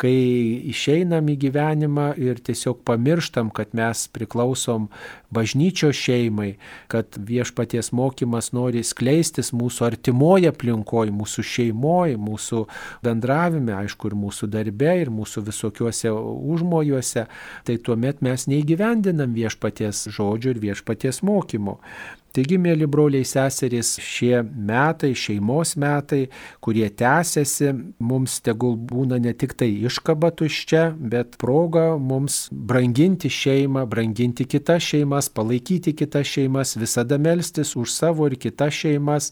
kai 0.01 0.15
išeinam 0.71 1.29
į 1.31 1.37
gyvenimą 1.45 2.07
ir 2.19 2.41
tiesiog 2.43 2.81
pamirštam, 2.87 3.49
kad 3.55 3.71
mes 3.77 4.05
priklausom 4.11 4.89
bažnyčios 5.35 5.95
šeimai, 5.95 6.55
kad 6.91 7.15
viešpaties 7.15 7.91
mokymas 7.95 8.51
nori 8.55 8.83
skleistis 8.83 9.53
mūsų 9.55 9.87
artimoje 9.89 10.51
aplinkoje, 10.51 11.13
mūsų 11.15 11.45
šeimoje, 11.51 12.19
mūsų 12.19 12.65
bendravime, 13.05 13.75
aišku, 13.79 14.11
ir 14.11 14.19
mūsų 14.19 14.51
darbe, 14.51 14.91
ir 15.01 15.13
mūsų 15.15 15.45
visokiuose 15.47 16.11
užmojuose, 16.11 17.25
tai 17.67 17.79
tuomet 17.79 18.21
mes 18.25 18.47
neįgyvendinam 18.51 19.35
viešpaties 19.35 20.07
žodžio 20.15 20.55
ir 20.55 20.63
viešpaties 20.69 21.23
mokymo. 21.25 21.79
Taigi, 22.35 22.57
mėly 22.59 22.83
broliai 22.91 23.23
seserys, 23.23 23.93
šie 24.03 24.41
metai, 24.43 25.13
šeimos 25.15 25.77
metai, 25.79 26.25
kurie 26.59 26.89
tęsiasi, 26.91 27.69
mums 28.03 28.41
tegul 28.43 28.73
būna 28.75 29.21
ne 29.23 29.31
tik 29.31 29.53
tai 29.55 29.69
iškaba 29.87 30.33
tuščia, 30.35 30.81
bet 30.99 31.37
proga 31.39 31.85
mums 31.95 32.49
branginti 32.51 33.31
šeimą, 33.31 33.85
branginti 33.87 34.43
kitas 34.51 34.83
šeimas, 34.83 35.29
palaikyti 35.31 35.93
kitas 35.95 36.27
šeimas, 36.33 36.73
visada 36.75 37.15
melstis 37.15 37.71
už 37.79 37.93
savo 37.93 38.27
ir 38.27 38.35
kitas 38.35 38.81
šeimas 38.81 39.29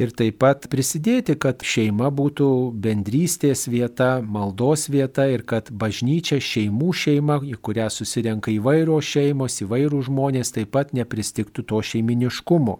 ir 0.00 0.16
taip 0.16 0.40
pat 0.40 0.70
prisidėti, 0.72 1.36
kad 1.36 1.60
šeima 1.60 2.08
būtų 2.08 2.48
bendrystės 2.80 3.66
vieta, 3.68 4.22
maldos 4.24 4.86
vieta 4.88 5.28
ir 5.28 5.44
kad 5.44 5.68
bažnyčia 5.68 6.40
šeimų 6.40 6.96
šeima, 6.96 7.42
į 7.44 7.60
kurią 7.60 7.90
susirenka 7.92 8.56
įvairios 8.56 9.12
šeimos, 9.12 9.60
įvairūs 9.66 10.08
žmonės, 10.08 10.56
taip 10.56 10.72
pat 10.78 10.96
nepristiktų 10.96 11.68
to 11.68 11.84
šeiminiškumo 11.92 12.37
žmogiškumo. 12.38 12.78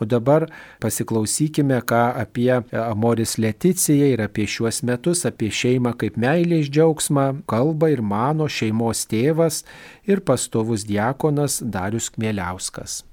O 0.00 0.06
dabar 0.06 0.46
pasiklausykime, 0.80 1.82
ką 1.84 2.16
apie 2.16 2.62
Amoris 2.72 3.36
Leticija 3.36 4.06
ir 4.08 4.22
apie 4.22 4.46
šiuos 4.48 4.82
metus, 4.82 5.26
apie 5.28 5.50
šeimą 5.52 5.92
kaip 6.00 6.16
meilės 6.16 6.70
džiaugsmą 6.72 7.44
kalba 7.46 7.90
ir 7.92 8.00
mano 8.00 8.48
šeimos 8.48 9.04
tėvas 9.06 9.64
ir 10.08 10.20
pastovus 10.24 10.86
diakonas 10.88 11.60
Darius 11.60 12.08
Kmieliauskas. 12.16 13.04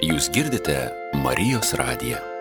Jūs 0.00 0.30
girdite 0.32 0.88
Marijos 1.20 1.74
radiją. 1.76 2.33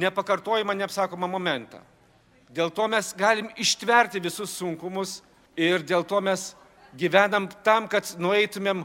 Nepakartojimą, 0.00 0.74
neapsakomą 0.74 1.28
momentą. 1.28 1.80
Dėl 2.50 2.72
to 2.74 2.88
mes 2.90 3.12
galim 3.14 3.50
ištverti 3.60 4.22
visus 4.22 4.56
sunkumus 4.58 5.20
Ir 5.60 5.82
dėl 5.84 6.06
to 6.08 6.20
mes 6.24 6.54
gyvenam 6.96 7.48
tam, 7.64 7.88
kad 7.90 8.06
nueitumėm 8.18 8.84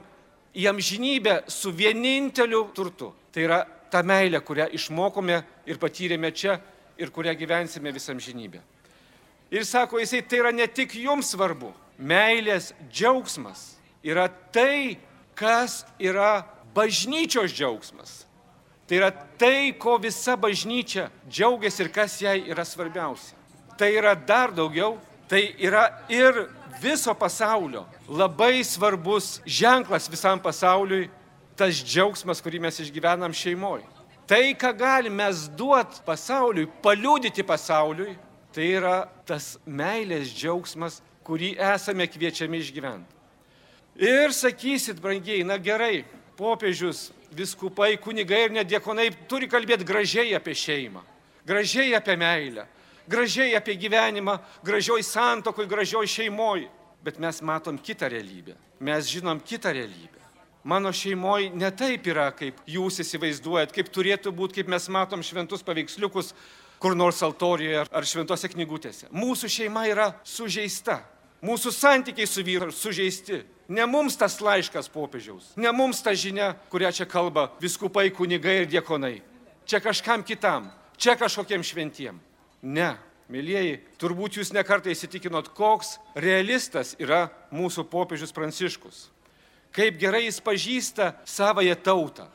į 0.55 0.67
amžinybę 0.71 1.43
su 1.51 1.71
vieninteliu 1.71 2.65
turtu. 2.75 3.13
Tai 3.31 3.45
yra 3.45 3.59
ta 3.91 4.01
meilė, 4.03 4.41
kurią 4.43 4.67
išmokome 4.75 5.41
ir 5.69 5.79
patyrėme 5.79 6.31
čia 6.35 6.57
ir 6.99 7.11
kurią 7.15 7.35
gyvensime 7.37 7.93
visam 7.95 8.19
žinybę. 8.19 8.59
Ir 9.55 9.63
sako 9.63 10.01
jisai, 10.01 10.23
tai 10.25 10.41
yra 10.41 10.51
ne 10.51 10.67
tik 10.67 10.97
jums 10.97 11.31
svarbu. 11.35 11.71
Meilės 11.95 12.73
džiaugsmas 12.91 13.75
yra 14.03 14.27
tai, 14.51 14.97
kas 15.37 15.85
yra 15.99 16.43
bažnyčios 16.75 17.53
džiaugsmas. 17.55 18.24
Tai 18.85 18.97
yra 18.99 19.09
tai, 19.11 19.73
ko 19.73 19.97
visa 19.97 20.35
bažnyčia 20.37 21.09
džiaugiasi 21.29 21.83
ir 21.83 21.89
kas 21.93 22.19
jai 22.21 22.37
yra 22.45 22.65
svarbiausia. 22.65 23.33
Tai 23.77 23.89
yra 23.91 24.13
dar 24.15 24.53
daugiau, 24.53 24.99
tai 25.27 25.55
yra 25.57 25.89
ir 26.09 26.45
viso 26.81 27.15
pasaulio 27.15 27.85
labai 28.07 28.63
svarbus 28.63 29.41
ženklas 29.45 30.09
visam 30.11 30.39
pasauliui, 30.39 31.09
tas 31.57 31.81
džiaugsmas, 31.81 32.41
kurį 32.43 32.61
mes 32.61 32.79
išgyvenam 32.83 33.33
šeimoje. 33.33 33.87
Tai, 34.27 34.43
ką 34.57 34.71
galime 34.77 35.23
mes 35.23 35.45
duoti 35.57 36.01
pasauliui, 36.05 36.69
paliūdyti 36.83 37.45
pasauliui, 37.45 38.15
tai 38.53 38.69
yra 38.77 38.95
tas 39.25 39.55
meilės 39.65 40.31
džiaugsmas, 40.33 41.01
kurį 41.25 41.55
esame 41.73 42.07
kviečiami 42.09 42.61
išgyventi. 42.61 43.13
Ir 44.01 44.33
sakysit, 44.35 44.99
brangiai, 45.01 45.45
na 45.47 45.57
gerai, 45.61 46.03
popiežius, 46.37 47.09
viskupai, 47.35 47.95
kunigai 48.01 48.45
ir 48.45 48.55
nediekonai 48.59 49.09
turi 49.29 49.49
kalbėti 49.51 49.87
gražiai 49.87 50.35
apie 50.37 50.55
šeimą, 50.55 51.03
gražiai 51.47 51.95
apie 51.97 52.17
meilę, 52.19 52.65
gražiai 53.07 53.55
apie 53.57 53.77
gyvenimą, 53.79 54.37
gražioj 54.65 55.03
santokoj, 55.03 55.67
gražioj 55.69 56.07
šeimoj. 56.07 56.67
Bet 57.05 57.19
mes 57.21 57.37
matom 57.45 57.77
kitą 57.77 58.07
realybę. 58.09 58.55
Mes 58.81 59.05
žinom 59.05 59.37
kitą 59.37 59.69
realybę. 59.75 60.23
Mano 60.65 60.89
šeimoje 60.89 61.51
ne 61.53 61.69
taip 61.69 62.07
yra, 62.09 62.31
kaip 62.33 62.57
jūs 62.65 62.97
įsivaizduojat, 63.03 63.69
kaip 63.69 63.91
turėtų 63.93 64.31
būti, 64.33 64.57
kaip 64.57 64.71
mes 64.73 64.87
matom 64.89 65.21
šventus 65.21 65.61
paveiksliukus 65.61 66.33
kur 66.79 66.95
nors 66.95 67.21
altorijoje 67.23 67.85
ar 67.85 68.07
šventose 68.07 68.49
knygutėse. 68.51 69.07
Mūsų 69.13 69.49
šeima 69.51 69.85
yra 69.89 70.11
sužeista. 70.27 70.99
Mūsų 71.45 71.71
santykiai 71.75 72.27
su 72.29 72.43
vyru 72.45 72.71
sužeisti. 72.73 73.43
Ne 73.67 73.85
mums 73.89 74.17
tas 74.17 74.37
laiškas 74.41 74.87
popiežiaus, 74.93 75.55
ne 75.57 75.71
mums 75.73 76.03
ta 76.05 76.13
žinia, 76.13 76.51
kurią 76.69 76.91
čia 76.93 77.07
kalba 77.09 77.47
viskupai, 77.61 78.11
kunigai 78.13 78.59
ir 78.61 78.67
diekonai. 78.69 79.23
Čia 79.65 79.79
kažkam 79.81 80.21
kitam, 80.21 80.69
čia 81.01 81.15
kažkokiem 81.17 81.65
šventiem. 81.65 82.19
Ne, 82.61 82.91
mėlyjeji, 83.33 83.79
turbūt 83.97 84.37
jūs 84.37 84.53
nekartai 84.53 84.93
įsitikinot, 84.93 85.49
koks 85.57 85.95
realistas 86.13 86.93
yra 87.01 87.27
mūsų 87.49 87.87
popiežius 87.89 88.33
Pranciškus. 88.35 89.07
Kaip 89.73 89.97
gerai 89.99 90.27
jis 90.27 90.37
pažįsta 90.45 91.15
savoje 91.25 91.73
tautą, 91.81 92.29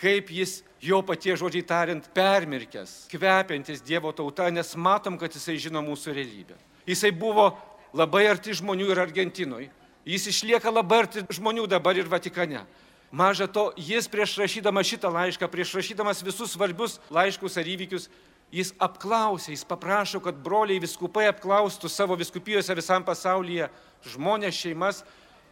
kaip 0.00 0.32
jis 0.32 0.62
jo 0.80 1.02
patie 1.04 1.36
žodžiai 1.36 1.66
tariant 1.68 2.08
permirkęs, 2.16 3.04
kvepiantis 3.12 3.84
Dievo 3.84 4.12
tauta, 4.16 4.48
nes 4.48 4.72
matom, 4.80 5.20
kad 5.20 5.36
jisai 5.36 5.60
žino 5.60 5.84
mūsų 5.84 6.16
realybę. 6.16 6.56
Jisai 6.88 7.12
buvo 7.12 7.52
labai 7.96 8.26
arti 8.30 8.54
žmonių 8.56 8.90
ir 8.92 9.00
Argentinoje, 9.02 9.70
jis 10.06 10.28
išlieka 10.30 10.72
labai 10.72 11.04
arti 11.04 11.24
žmonių 11.30 11.66
dabar 11.70 11.98
ir 11.98 12.08
Vatikane. 12.10 12.64
Maža 13.10 13.48
to, 13.50 13.72
jis 13.74 14.06
prieš 14.06 14.36
rašydamas 14.38 14.86
šitą 14.86 15.10
laišką, 15.10 15.48
prieš 15.50 15.74
rašydamas 15.80 16.22
visus 16.22 16.52
svarbius 16.54 17.00
laiškus 17.10 17.58
ar 17.58 17.66
įvykius, 17.66 18.06
jis 18.54 18.70
apklausė, 18.78 19.50
jis 19.50 19.66
paprašo, 19.66 20.20
kad 20.22 20.38
broliai 20.38 20.82
viskupai 20.82 21.26
apklaustų 21.30 21.90
savo 21.90 22.14
viskupijose 22.18 22.74
visam 22.78 23.02
pasaulyje 23.06 23.66
žmonės, 24.12 24.54
šeimas, 24.62 25.02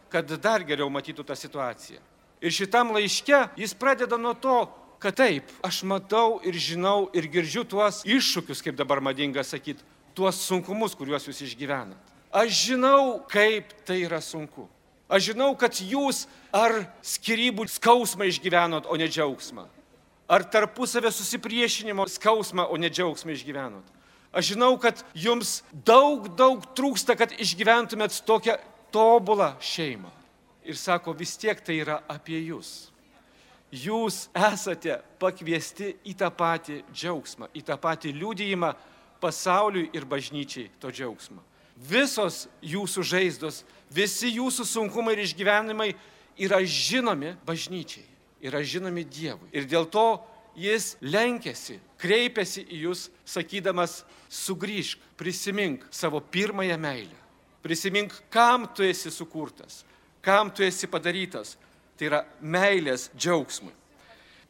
kad 0.09 0.31
dar 0.39 0.63
geriau 0.63 0.87
matytų 0.91 1.25
tą 1.27 1.35
situaciją. 1.35 1.99
Ir 2.39 2.55
šitam 2.55 2.93
laiške 2.95 3.49
jis 3.59 3.75
pradeda 3.75 4.17
nuo 4.17 4.31
to, 4.39 4.61
kad 5.03 5.19
taip, 5.19 5.51
aš 5.63 5.83
matau 5.87 6.39
ir 6.47 6.55
žinau 6.55 7.09
ir 7.15 7.27
girdžiu 7.31 7.65
tuos 7.67 8.05
iššūkius, 8.07 8.63
kaip 8.63 8.79
dabar 8.79 9.03
madinga 9.03 9.43
sakyti, 9.43 9.83
tuos 10.15 10.39
sunkumus, 10.47 10.95
kuriuos 10.95 11.27
jūs 11.27 11.43
išgyvenat. 11.43 12.08
Aš 12.31 12.69
žinau, 12.69 13.19
kaip 13.29 13.73
tai 13.85 14.03
yra 14.05 14.21
sunku. 14.21 14.67
Aš 15.09 15.31
žinau, 15.31 15.55
kad 15.57 15.73
jūs 15.81 16.27
ar 16.53 16.83
skirybų 17.01 17.65
skausmą 17.65 18.29
išgyvenot, 18.29 18.85
o 18.85 18.97
ne 18.99 19.09
džiaugsmą 19.09 19.65
ar 20.29 20.43
tarpusavę 20.45 21.11
susipriešinimo 21.11 22.05
skausmą, 22.07 22.69
o 22.69 22.77
ne 22.77 22.89
džiaugsmą 22.89 23.33
išgyvenot. 23.33 23.85
Aš 24.31 24.53
žinau, 24.53 24.75
kad 24.77 25.01
jums 25.17 25.63
daug, 25.73 26.29
daug 26.37 26.61
trūksta, 26.77 27.15
kad 27.17 27.33
išgyventumėt 27.33 28.21
tokią 28.29 28.59
tobulą 28.93 29.55
šeimą. 29.57 30.11
Ir 30.69 30.77
sako, 30.77 31.15
vis 31.17 31.33
tiek 31.33 31.57
tai 31.65 31.79
yra 31.81 31.97
apie 32.05 32.37
jūs. 32.37 32.91
Jūs 33.73 34.27
esate 34.37 34.99
pakviesti 35.21 35.95
į 36.05 36.13
tą 36.21 36.29
patį 36.29 36.83
džiaugsmą, 36.93 37.49
į 37.57 37.65
tą 37.65 37.77
patį 37.81 38.13
liūdėjimą 38.21 38.73
pasauliui 39.21 39.89
ir 39.97 40.05
bažnyčiai 40.05 40.69
to 40.81 40.93
džiaugsmo. 40.93 41.41
Visos 41.79 42.47
jūsų 42.65 43.03
žaizdos, 43.07 43.63
visi 43.91 44.33
jūsų 44.35 44.65
sunkumai 44.67 45.15
ir 45.15 45.23
išgyvenimai 45.23 45.93
yra 46.39 46.59
žinomi 46.63 47.37
bažnyčiai 47.47 48.09
yra 48.41 48.63
žinomi 48.63 49.03
Dievui. 49.03 49.49
Ir 49.51 49.67
dėl 49.69 49.87
to 49.91 50.19
jis 50.59 50.95
lenkėsi, 51.01 51.79
kreipėsi 51.99 52.65
į 52.67 52.83
jūs, 52.87 53.07
sakydamas, 53.27 54.03
sugrįžk, 54.31 55.01
prisimink 55.19 55.85
savo 55.91 56.21
pirmąją 56.21 56.77
meilę. 56.79 57.17
Prisimink, 57.63 58.13
kam 58.31 58.69
tu 58.75 58.85
esi 58.87 59.11
sukurtas, 59.11 59.83
kam 60.23 60.51
tu 60.51 60.63
esi 60.63 60.87
padarytas. 60.87 61.57
Tai 61.99 62.07
yra 62.07 62.19
meilės 62.39 63.09
džiaugsmui. 63.11 63.73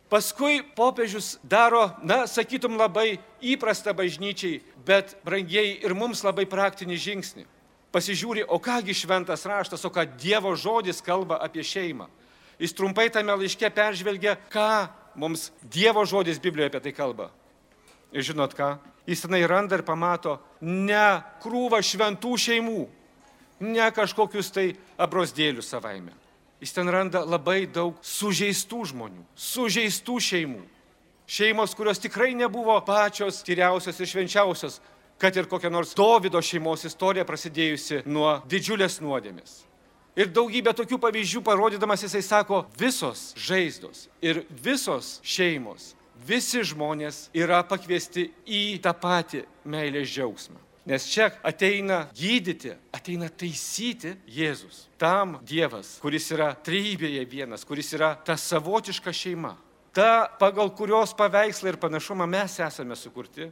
Paskui 0.09 0.63
popiežius 0.73 1.37
daro, 1.45 1.91
na, 2.01 2.23
sakytum, 2.25 2.79
labai 2.81 3.19
įprastą 3.45 3.93
bažnyčiai, 3.93 4.63
bet 4.85 5.13
brangiai 5.21 5.75
ir 5.85 5.93
mums 5.93 6.23
labai 6.25 6.47
praktinį 6.49 6.97
žingsnį. 6.97 7.45
Pasižiūri, 7.93 8.43
o 8.49 8.57
kągi 8.61 8.93
šventas 8.97 9.45
raštas, 9.49 9.85
o 9.85 9.91
ką 9.93 10.05
Dievo 10.17 10.55
žodis 10.57 11.01
kalba 11.05 11.37
apie 11.41 11.61
šeimą. 11.65 12.09
Jis 12.61 12.73
trumpai 12.73 13.07
tame 13.13 13.33
laiške 13.37 13.69
peržvelgia, 13.73 14.33
ką 14.49 14.89
mums 15.17 15.51
Dievo 15.61 16.01
žodis 16.09 16.41
Biblijoje 16.41 16.73
apie 16.73 16.81
tai 16.87 16.93
kalba. 16.93 17.29
Ir 18.09 18.25
žinot 18.25 18.57
ką? 18.57 18.77
Jis 19.09 19.21
tenai 19.25 19.45
randa 19.49 19.77
ir 19.77 19.85
pamato 19.85 20.39
ne 20.61 21.21
krūvą 21.41 21.81
šventų 21.85 22.33
šeimų, 22.37 22.81
ne 23.61 23.91
kažkokius 23.93 24.49
tai 24.53 24.67
abrosdėlius 24.97 25.69
savaime. 25.69 26.13
Jis 26.59 26.73
ten 26.75 26.89
randa 26.91 27.21
labai 27.23 27.63
daug 27.71 27.95
sužeistų 28.03 28.81
žmonių, 28.91 29.23
sužeistų 29.35 30.17
šeimų. 30.19 30.61
Šeimos, 31.29 31.75
kurios 31.77 32.01
tikrai 32.01 32.33
nebuvo 32.35 32.75
pačios 32.83 33.43
tyriausios 33.45 33.99
ir 34.01 34.09
švenčiausios, 34.09 34.79
kad 35.21 35.35
ir 35.37 35.47
kokia 35.47 35.69
nors 35.71 35.93
Davido 35.95 36.41
šeimos 36.41 36.83
istorija 36.89 37.23
prasidėjusi 37.27 38.03
nuo 38.09 38.39
didžiulės 38.49 38.99
nuodėmės. 39.03 39.61
Ir 40.19 40.31
daugybę 40.35 40.73
tokių 40.75 40.97
pavyzdžių 40.99 41.41
parodydamas 41.45 42.03
jisai 42.03 42.23
sako, 42.25 42.63
visos 42.75 43.29
žaizdos 43.39 44.07
ir 44.19 44.41
visos 44.49 45.19
šeimos, 45.23 45.93
visi 46.27 46.63
žmonės 46.65 47.29
yra 47.31 47.61
pakviesti 47.63 48.31
į 48.43 48.81
tą 48.83 48.91
patį 48.99 49.45
meilės 49.63 50.09
džiaugsmą. 50.11 50.59
Nes 50.87 51.05
čia 51.11 51.29
ateina 51.43 52.05
gydyti, 52.15 52.71
ateina 52.95 53.27
taisyti 53.29 54.15
Jėzus. 54.31 54.85
Tam 54.97 55.37
Dievas, 55.45 55.97
kuris 56.01 56.29
yra 56.31 56.53
trybėje 56.55 57.25
vienas, 57.29 57.65
kuris 57.67 57.91
yra 57.97 58.13
ta 58.15 58.37
savotiška 58.39 59.13
šeima. 59.13 59.55
Ta, 59.93 60.29
pagal 60.39 60.71
kurios 60.77 61.13
paveikslą 61.17 61.73
ir 61.73 61.79
panašumą 61.81 62.27
mes 62.29 62.59
esame 62.63 62.95
sukurti, 62.95 63.49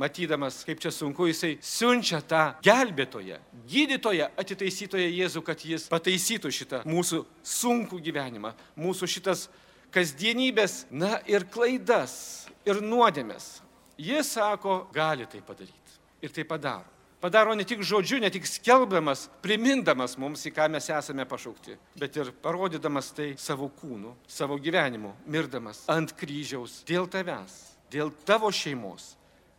matydamas, 0.00 0.62
kaip 0.64 0.80
čia 0.80 0.92
sunku, 0.94 1.26
jisai 1.28 1.56
siunčia 1.64 2.20
tą 2.24 2.42
gelbėtoją, 2.64 3.40
gydytoją, 3.68 4.30
atitaisytoją 4.40 5.08
Jėzų, 5.10 5.42
kad 5.44 5.64
jis 5.66 5.88
pataisytų 5.92 6.52
šitą 6.54 6.84
mūsų 6.88 7.24
sunkų 7.42 8.00
gyvenimą, 8.06 8.54
mūsų 8.80 9.10
šitas 9.10 9.48
kasdienybės, 9.94 10.84
na 10.90 11.18
ir 11.28 11.44
klaidas, 11.50 12.46
ir 12.64 12.80
nuodėmės. 12.84 13.58
Jis 14.00 14.36
sako, 14.38 14.86
gali 14.94 15.26
tai 15.28 15.42
padaryti. 15.44 15.79
Ir 16.20 16.32
tai 16.34 16.44
padaro. 16.44 16.88
Padaro 17.20 17.52
ne 17.54 17.66
tik 17.68 17.82
žodžiu, 17.84 18.16
ne 18.20 18.30
tik 18.32 18.46
skelbdamas, 18.48 19.26
primindamas 19.44 20.16
mums, 20.16 20.40
į 20.48 20.54
ką 20.56 20.70
mes 20.72 20.86
esame 20.88 21.26
pašaukti, 21.28 21.76
bet 22.00 22.16
ir 22.16 22.30
parodydamas 22.40 23.10
tai 23.12 23.34
savo 23.36 23.68
kūnu, 23.76 24.14
savo 24.24 24.56
gyvenimu, 24.56 25.12
mirdamas 25.28 25.82
ant 25.92 26.14
kryžiaus 26.16 26.78
dėl 26.88 27.10
tavęs, 27.12 27.58
dėl 27.92 28.08
tavo 28.24 28.48
šeimos, 28.48 29.18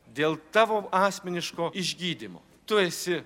dėl 0.09 0.39
tavo 0.49 0.87
asmeniško 0.89 1.69
išgydymo. 1.77 2.41
Tu 2.65 2.81
esi 2.81 3.21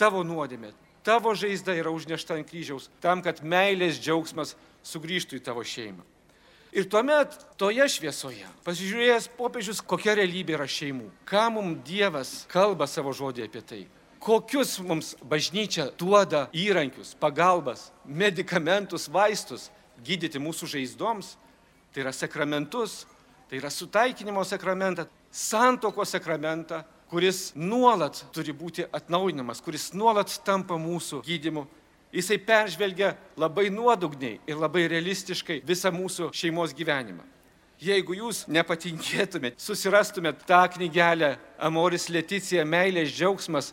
tavo 0.00 0.24
nuodėmė, 0.24 0.72
tavo 1.04 1.36
žaizda 1.36 1.76
yra 1.76 1.92
užnešta 1.92 2.40
ant 2.40 2.48
kryžiaus, 2.48 2.88
tam, 3.04 3.20
kad 3.20 3.44
meilės 3.44 4.00
džiaugsmas 4.00 4.56
sugrįžtų 4.80 5.42
į 5.42 5.44
tavo 5.44 5.60
šeimą. 5.60 6.08
Ir 6.72 6.84
tuomet 6.84 7.32
toje 7.56 7.86
šviesoje, 7.88 8.44
pasižiūrėjęs 8.66 9.30
popiežius, 9.38 9.80
kokia 9.80 10.18
realybė 10.18 10.58
yra 10.58 10.66
šeimų, 10.68 11.06
ką 11.28 11.46
mums 11.54 11.80
Dievas 11.88 12.32
kalba 12.52 12.84
savo 12.84 13.14
žodį 13.16 13.46
apie 13.46 13.62
tai, 13.64 13.80
kokius 14.20 14.74
mums 14.84 15.14
bažnyčia 15.24 15.88
duoda 15.96 16.46
įrankius, 16.52 17.14
pagalbas, 17.16 17.88
medikamentus, 18.04 19.08
vaistus 19.08 19.70
gydyti 20.04 20.42
mūsų 20.42 20.68
žaizdoms, 20.74 21.36
tai 21.94 22.04
yra 22.04 22.12
sakramentus, 22.12 23.06
tai 23.48 23.62
yra 23.62 23.72
sutaikinimo 23.72 24.44
sakramentą, 24.44 25.08
santoko 25.32 26.04
sakramentą, 26.04 26.82
kuris 27.08 27.54
nuolat 27.56 28.20
turi 28.36 28.52
būti 28.52 28.84
atnaujinamas, 28.92 29.64
kuris 29.64 29.94
nuolat 29.96 30.36
tampa 30.44 30.76
mūsų 30.76 31.22
gydimu. 31.24 31.64
Jisai 32.12 32.38
peržvelgia 32.40 33.12
labai 33.36 33.68
nuodugniai 33.68 34.38
ir 34.48 34.56
labai 34.56 34.86
realistiškai 34.88 35.60
visą 35.68 35.92
mūsų 35.92 36.30
šeimos 36.32 36.72
gyvenimą. 36.76 37.24
Jeigu 37.78 38.16
jūs 38.16 38.46
nepatinkėtumėt, 38.50 39.60
susirastumėt 39.62 40.40
tą 40.48 40.64
knygelę 40.74 41.36
Amoris 41.62 42.08
Leticija, 42.10 42.64
meilės 42.66 43.12
džiaugsmas 43.12 43.70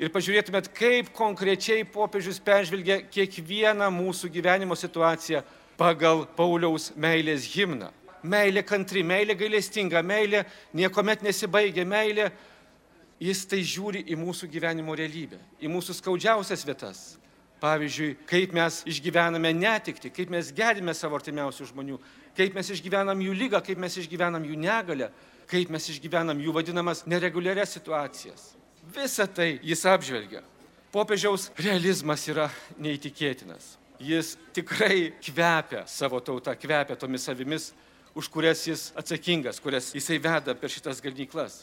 ir 0.00 0.08
pažiūrėtumėt, 0.14 0.70
kaip 0.72 1.10
konkrečiai 1.12 1.82
popiežius 1.84 2.38
peržvelgia 2.40 3.02
kiekvieną 3.02 3.90
mūsų 3.92 4.30
gyvenimo 4.32 4.78
situaciją 4.78 5.42
pagal 5.76 6.24
Pauliaus 6.38 6.92
meilės 6.96 7.44
himną. 7.50 7.90
Meilė 8.22 8.62
kantri, 8.62 9.02
meilė 9.02 9.34
gailestinga, 9.34 10.00
meilė 10.06 10.44
niekuomet 10.78 11.26
nesibaigia, 11.26 11.84
meilė 11.84 12.30
jis 13.20 13.42
tai 13.50 13.60
žiūri 13.66 14.06
į 14.06 14.16
mūsų 14.22 14.48
gyvenimo 14.48 14.94
realybę, 14.96 15.42
į 15.60 15.68
mūsų 15.74 15.98
skaudžiausias 15.98 16.64
vietas. 16.64 17.02
Pavyzdžiui, 17.62 18.16
kaip 18.26 18.54
mes 18.56 18.80
išgyvename 18.90 19.52
netikti, 19.54 20.10
kaip 20.10 20.32
mes 20.34 20.48
gedime 20.54 20.94
savo 20.98 21.14
artimiausių 21.14 21.68
žmonių, 21.68 21.98
kaip 22.34 22.56
mes 22.58 22.70
išgyvenam 22.74 23.20
jų 23.22 23.36
lygą, 23.38 23.60
kaip 23.62 23.78
mes 23.78 23.98
išgyvenam 24.02 24.42
jų 24.48 24.56
negalę, 24.58 25.12
kaip 25.46 25.70
mes 25.70 25.86
išgyvenam 25.92 26.40
jų 26.42 26.54
vadinamas 26.56 27.04
nereguliarias 27.06 27.76
situacijas. 27.76 28.48
Visą 28.90 29.28
tai 29.30 29.60
jis 29.62 29.84
apžvelgia. 29.86 30.42
Popiežiaus 30.92 31.52
realizmas 31.56 32.26
yra 32.28 32.48
neįtikėtinas. 32.82 33.76
Jis 34.02 34.34
tikrai 34.52 35.12
kvepia 35.22 35.84
savo 35.86 36.18
tautą, 36.20 36.56
kvepia 36.58 36.98
tomis 36.98 37.28
savimis, 37.28 37.70
už 38.18 38.26
kurias 38.28 38.66
jis 38.66 38.88
atsakingas, 38.98 39.62
kurias 39.62 39.92
jisai 39.94 40.18
veda 40.18 40.56
per 40.58 40.72
šitas 40.72 41.00
gardyklas. 41.00 41.62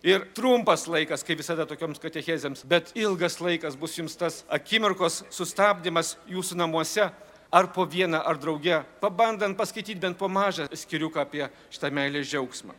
Ir 0.00 0.22
trumpas 0.32 0.86
laikas, 0.88 1.20
kaip 1.26 1.42
visada 1.42 1.66
tokioms 1.68 2.00
katechezėms, 2.00 2.62
bet 2.64 2.94
ilgas 2.96 3.36
laikas 3.36 3.74
bus 3.76 3.98
jums 3.98 4.14
tas 4.16 4.38
akimirkos 4.48 5.22
sustabdymas 5.28 6.14
jūsų 6.30 6.56
namuose, 6.56 7.10
ar 7.52 7.66
po 7.74 7.84
vieną, 7.84 8.22
ar 8.24 8.38
drauge, 8.40 8.78
pabandant 9.00 9.58
paskaityti 9.58 10.00
bent 10.00 10.16
po 10.16 10.28
mažą 10.30 10.70
skiriuką 10.72 11.20
apie 11.20 11.48
šitą 11.68 11.90
meilės 11.92 12.30
džiaugsmą. 12.30 12.72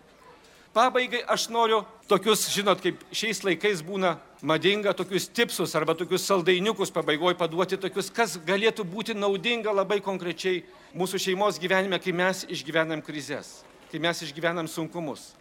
Pabaigai 0.72 1.20
aš 1.28 1.50
noriu 1.52 1.82
tokius, 2.08 2.46
žinot, 2.54 2.80
kaip 2.80 3.02
šiais 3.12 3.44
laikais 3.44 3.82
būna 3.84 4.14
madinga, 4.42 4.94
tokius 4.96 5.28
tipsus 5.28 5.76
arba 5.76 5.94
tokius 6.00 6.24
saldainiukus 6.24 6.94
pabaigoje 6.96 7.36
paduoti, 7.36 7.78
tokius, 7.78 8.08
kas 8.10 8.38
galėtų 8.48 8.88
būti 8.88 9.14
naudinga 9.14 9.76
labai 9.76 10.00
konkrečiai 10.02 10.64
mūsų 10.96 11.20
šeimos 11.28 11.60
gyvenime, 11.60 12.00
kai 12.00 12.16
mes 12.16 12.46
išgyvenam 12.48 13.04
krizės, 13.04 13.60
kai 13.92 14.00
mes 14.00 14.24
išgyvenam 14.24 14.72
sunkumus. 14.72 15.34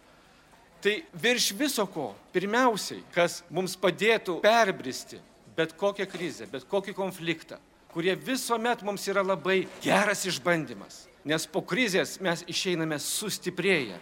Tai 0.81 0.95
virš 1.13 1.51
viso 1.53 1.85
ko, 1.85 2.11
pirmiausiai, 2.33 3.03
kas 3.13 3.43
mums 3.53 3.75
padėtų 3.77 4.39
perbristi 4.41 5.19
bet 5.55 5.75
kokią 5.77 6.07
krizę, 6.09 6.47
bet 6.49 6.65
kokį 6.65 6.95
konfliktą, 6.97 7.59
kurie 7.91 8.15
visuomet 8.17 8.81
mums 8.87 9.05
yra 9.11 9.21
labai 9.21 9.65
geras 9.83 10.25
išbandymas. 10.25 11.05
Nes 11.27 11.45
po 11.45 11.61
krizės 11.61 12.15
mes 12.23 12.41
išeiname 12.49 12.97
sustiprėję, 12.97 13.99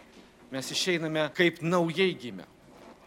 mes 0.53 0.71
išeiname 0.71 1.27
kaip 1.35 1.59
naujai 1.65 2.13
gimę. 2.15 2.47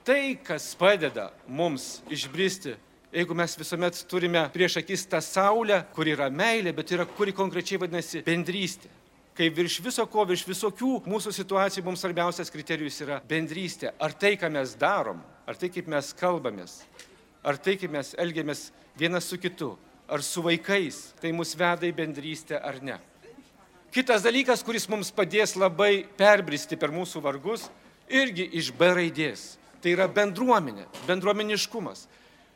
Tai, 0.04 0.34
kas 0.44 0.72
padeda 0.76 1.30
mums 1.46 2.02
išbristi, 2.12 2.74
jeigu 3.14 3.36
mes 3.38 3.54
visuomet 3.56 4.02
turime 4.10 4.42
prieš 4.52 4.82
akis 4.82 5.06
tą 5.08 5.22
saulę, 5.24 5.84
kuri 5.94 6.12
yra 6.16 6.28
meilė, 6.28 6.74
bet 6.76 6.92
yra, 6.92 7.06
kuri 7.06 7.32
konkrečiai 7.32 7.80
vadinasi 7.80 8.24
bendrystė 8.26 8.90
kai 9.36 9.48
virš 9.52 9.78
viso 9.84 10.04
ko, 10.10 10.24
virš 10.28 10.44
visokių 10.48 10.92
mūsų 11.08 11.32
situacijų 11.36 11.84
mums 11.86 12.02
svarbiausias 12.04 12.52
kriterijus 12.52 13.00
yra 13.04 13.20
bendrystė. 13.28 13.92
Ar 14.00 14.12
tai, 14.12 14.34
ką 14.40 14.50
mes 14.52 14.74
darom, 14.78 15.22
ar 15.48 15.58
tai, 15.58 15.70
kaip 15.72 15.88
mes 15.90 16.12
kalbamės, 16.18 16.82
ar 17.44 17.58
tai, 17.60 17.78
kaip 17.80 17.92
mes 17.94 18.12
elgiamės 18.20 18.70
vienas 18.98 19.28
su 19.30 19.38
kitu, 19.40 19.72
ar 20.08 20.22
su 20.22 20.44
vaikais, 20.44 21.12
tai 21.20 21.32
mus 21.32 21.54
veda 21.56 21.88
į 21.88 21.94
bendrystę 21.96 22.60
ar 22.60 22.82
ne. 22.84 22.98
Kitas 23.92 24.24
dalykas, 24.24 24.62
kuris 24.64 24.86
mums 24.88 25.12
padės 25.12 25.52
labai 25.56 26.06
perbristi 26.16 26.78
per 26.80 26.92
mūsų 26.92 27.20
vargus, 27.24 27.66
irgi 28.08 28.46
iš 28.56 28.70
B 28.76 28.88
raidės. 28.88 29.56
Tai 29.82 29.92
yra 29.92 30.06
bendruomenė, 30.08 30.86
bendruomeniškumas. 31.08 32.06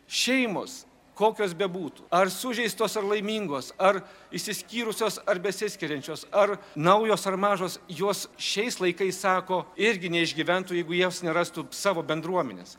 Šeimos 0.07 0.85
kokios 1.17 1.55
bebūtų, 1.57 2.05
ar 2.13 2.29
sužeistos 2.33 2.97
ar 2.99 3.07
laimingos, 3.09 3.73
ar 3.81 4.03
įsiskyrusios 4.37 5.19
ar 5.25 5.41
besiskiriančios, 5.43 6.27
ar 6.33 6.59
naujos 6.77 7.25
ar 7.27 7.39
mažos, 7.41 7.79
jos 7.89 8.27
šiais 8.37 8.77
laikais 8.83 9.23
sako, 9.25 9.65
irgi 9.81 10.13
neišgyventų, 10.13 10.77
jeigu 10.77 10.99
jos 10.99 11.23
nerastų 11.25 11.67
savo 11.73 12.05
bendruomenės. 12.07 12.77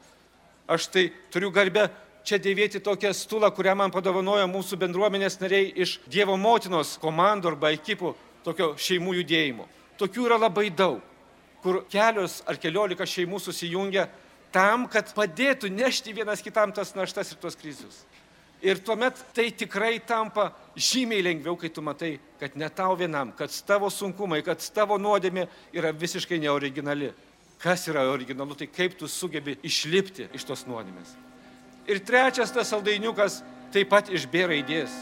Aš 0.69 0.89
tai 0.93 1.07
turiu 1.33 1.49
garbę 1.55 1.87
čia 2.27 2.37
dėvėti 2.43 2.81
tokią 2.83 3.13
stulą, 3.15 3.49
kurią 3.55 3.73
man 3.79 3.93
padovanojo 3.93 4.45
mūsų 4.51 4.77
bendruomenės 4.83 5.39
nariai 5.41 5.71
iš 5.79 5.97
Dievo 6.11 6.35
motinos 6.37 6.97
komandų 7.01 7.53
arba 7.53 7.71
ekipų 7.73 8.13
tokio 8.45 8.73
šeimų 8.77 9.15
judėjimo. 9.21 9.67
Tokių 9.97 10.27
yra 10.27 10.37
labai 10.41 10.67
daug, 10.69 10.99
kur 11.63 11.81
kelios 11.89 12.41
ar 12.45 12.59
keliolika 12.61 13.07
šeimų 13.07 13.39
susijungia 13.41 14.05
tam, 14.53 14.85
kad 14.91 15.09
padėtų 15.15 15.71
nešti 15.73 16.13
vienas 16.15 16.43
kitam 16.43 16.73
tas 16.75 16.93
naštas 16.95 17.31
ir 17.33 17.41
tos 17.41 17.57
krizius. 17.59 18.03
Ir 18.61 18.79
tuomet 18.81 19.19
tai 19.33 19.51
tikrai 19.53 19.99
tampa 19.99 20.49
žymiai 20.75 21.21
lengviau, 21.21 21.57
kai 21.57 21.69
tu 21.69 21.81
matai, 21.81 22.17
kad 22.39 22.55
ne 22.57 22.69
tau 22.69 22.95
vienam, 22.97 23.31
kad 23.37 23.53
tavo 23.67 23.89
sunkumai, 23.93 24.41
kad 24.45 24.61
tavo 24.73 24.97
nuodėmė 24.97 25.45
yra 25.77 25.93
visiškai 25.93 26.39
neoriginali. 26.41 27.11
Kas 27.61 27.87
yra 27.89 28.03
originalu, 28.09 28.53
tai 28.57 28.67
kaip 28.69 28.97
tu 28.97 29.07
sugebi 29.09 29.57
išlipti 29.65 30.27
iš 30.37 30.45
tos 30.45 30.65
nuodėmės. 30.69 31.15
Ir 31.89 32.01
trečias 32.05 32.51
tas 32.53 32.69
saldainiukas 32.69 33.39
taip 33.73 33.89
pat 33.89 34.09
iš 34.13 34.27
B 34.29 34.45
raidės, 34.49 34.93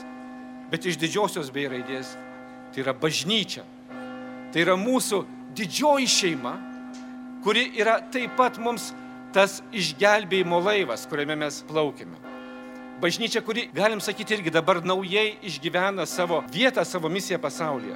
bet 0.72 0.86
iš 0.88 1.00
didžiosios 1.00 1.52
B 1.52 1.68
raidės. 1.72 2.15
Tai 2.72 2.84
yra 2.84 2.94
bažnyčia. 2.96 3.63
Tai 4.52 4.63
yra 4.63 4.76
mūsų 4.80 5.22
didžioji 5.56 6.08
šeima, 6.12 6.56
kuri 7.44 7.70
yra 7.80 8.02
taip 8.12 8.36
pat 8.39 8.60
mums 8.60 8.91
tas 9.36 9.62
išgelbėjimo 9.76 10.60
laivas, 10.63 11.08
kuriame 11.08 11.36
mes 11.39 11.60
plaukime. 11.68 12.25
Bažnyčia, 13.02 13.42
kuri, 13.44 13.68
galim 13.76 14.00
sakyti, 14.00 14.38
irgi 14.38 14.52
dabar 14.54 14.80
naujai 14.80 15.36
išgyvena 15.44 16.06
savo 16.08 16.40
vietą, 16.52 16.86
savo 16.88 17.10
misiją 17.12 17.42
pasaulyje. 17.44 17.96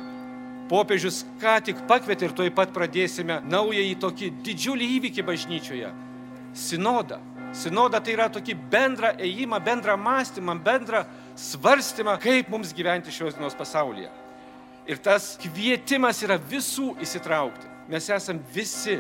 Popiežius 0.69 1.23
ką 1.41 1.55
tik 1.65 1.79
pakvietė 1.89 2.27
ir 2.27 2.33
toj 2.35 2.51
pat 2.53 2.73
pradėsime 2.75 3.39
naująjį 3.47 3.95
tokį 4.03 4.29
didžiulį 4.45 4.89
įvykį 4.97 5.25
bažnyčioje- 5.25 5.91
sinodą. 6.67 7.19
Sinoda 7.53 7.99
tai 8.03 8.13
yra 8.13 8.27
tokį 8.29 8.53
bendrą 8.69 9.15
ėjimą, 9.17 9.63
bendrą 9.63 9.95
mąstymą, 9.97 10.59
bendrą 10.63 11.05
svarstymą, 11.35 12.19
kaip 12.19 12.49
mums 12.49 12.73
gyventi 12.73 13.09
šios 13.09 13.33
dienos 13.33 13.55
pasaulyje. 13.55 14.09
Ir 14.85 14.97
tas 14.97 15.37
kvietimas 15.37 16.21
yra 16.23 16.37
visų 16.37 16.97
įsitraukti. 16.99 17.65
Mes 17.87 18.09
esame 18.09 18.41
visi, 18.53 18.99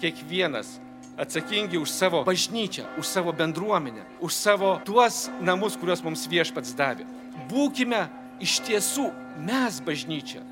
kiekvienas 0.00 0.80
atsakingi 1.18 1.78
už 1.78 1.90
savo 1.90 2.24
bažnyčią, 2.24 2.84
už 2.98 3.06
savo 3.06 3.32
bendruomenę, 3.32 4.02
už 4.20 4.32
savo 4.32 4.80
tuos 4.84 5.30
namus, 5.40 5.76
kuriuos 5.76 6.02
mums 6.02 6.26
viešpats 6.30 6.74
davė. 6.74 7.06
Būkime 7.50 8.08
iš 8.42 8.58
tiesų 8.66 9.10
mes 9.46 9.80
bažnyčia. 9.84 10.42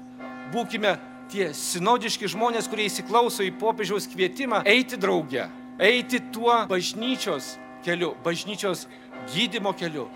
Būkime 0.53 0.97
tie 1.33 1.51
sinodiški 1.57 2.29
žmonės, 2.31 2.69
kurie 2.71 2.87
įsiklauso 2.87 3.45
į 3.47 3.55
popiežiaus 3.59 4.07
kvietimą 4.13 4.63
eiti 4.69 4.99
drauge, 5.01 5.49
eiti 5.81 6.21
tuo 6.33 6.55
bažnyčios 6.71 7.57
keliu, 7.85 8.13
bažnyčios 8.25 8.87
gydimo 9.33 9.73
keliu 9.75 10.09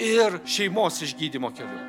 ir 0.00 0.40
šeimos 0.48 1.02
išgydymo 1.04 1.52
keliu. 1.52 1.80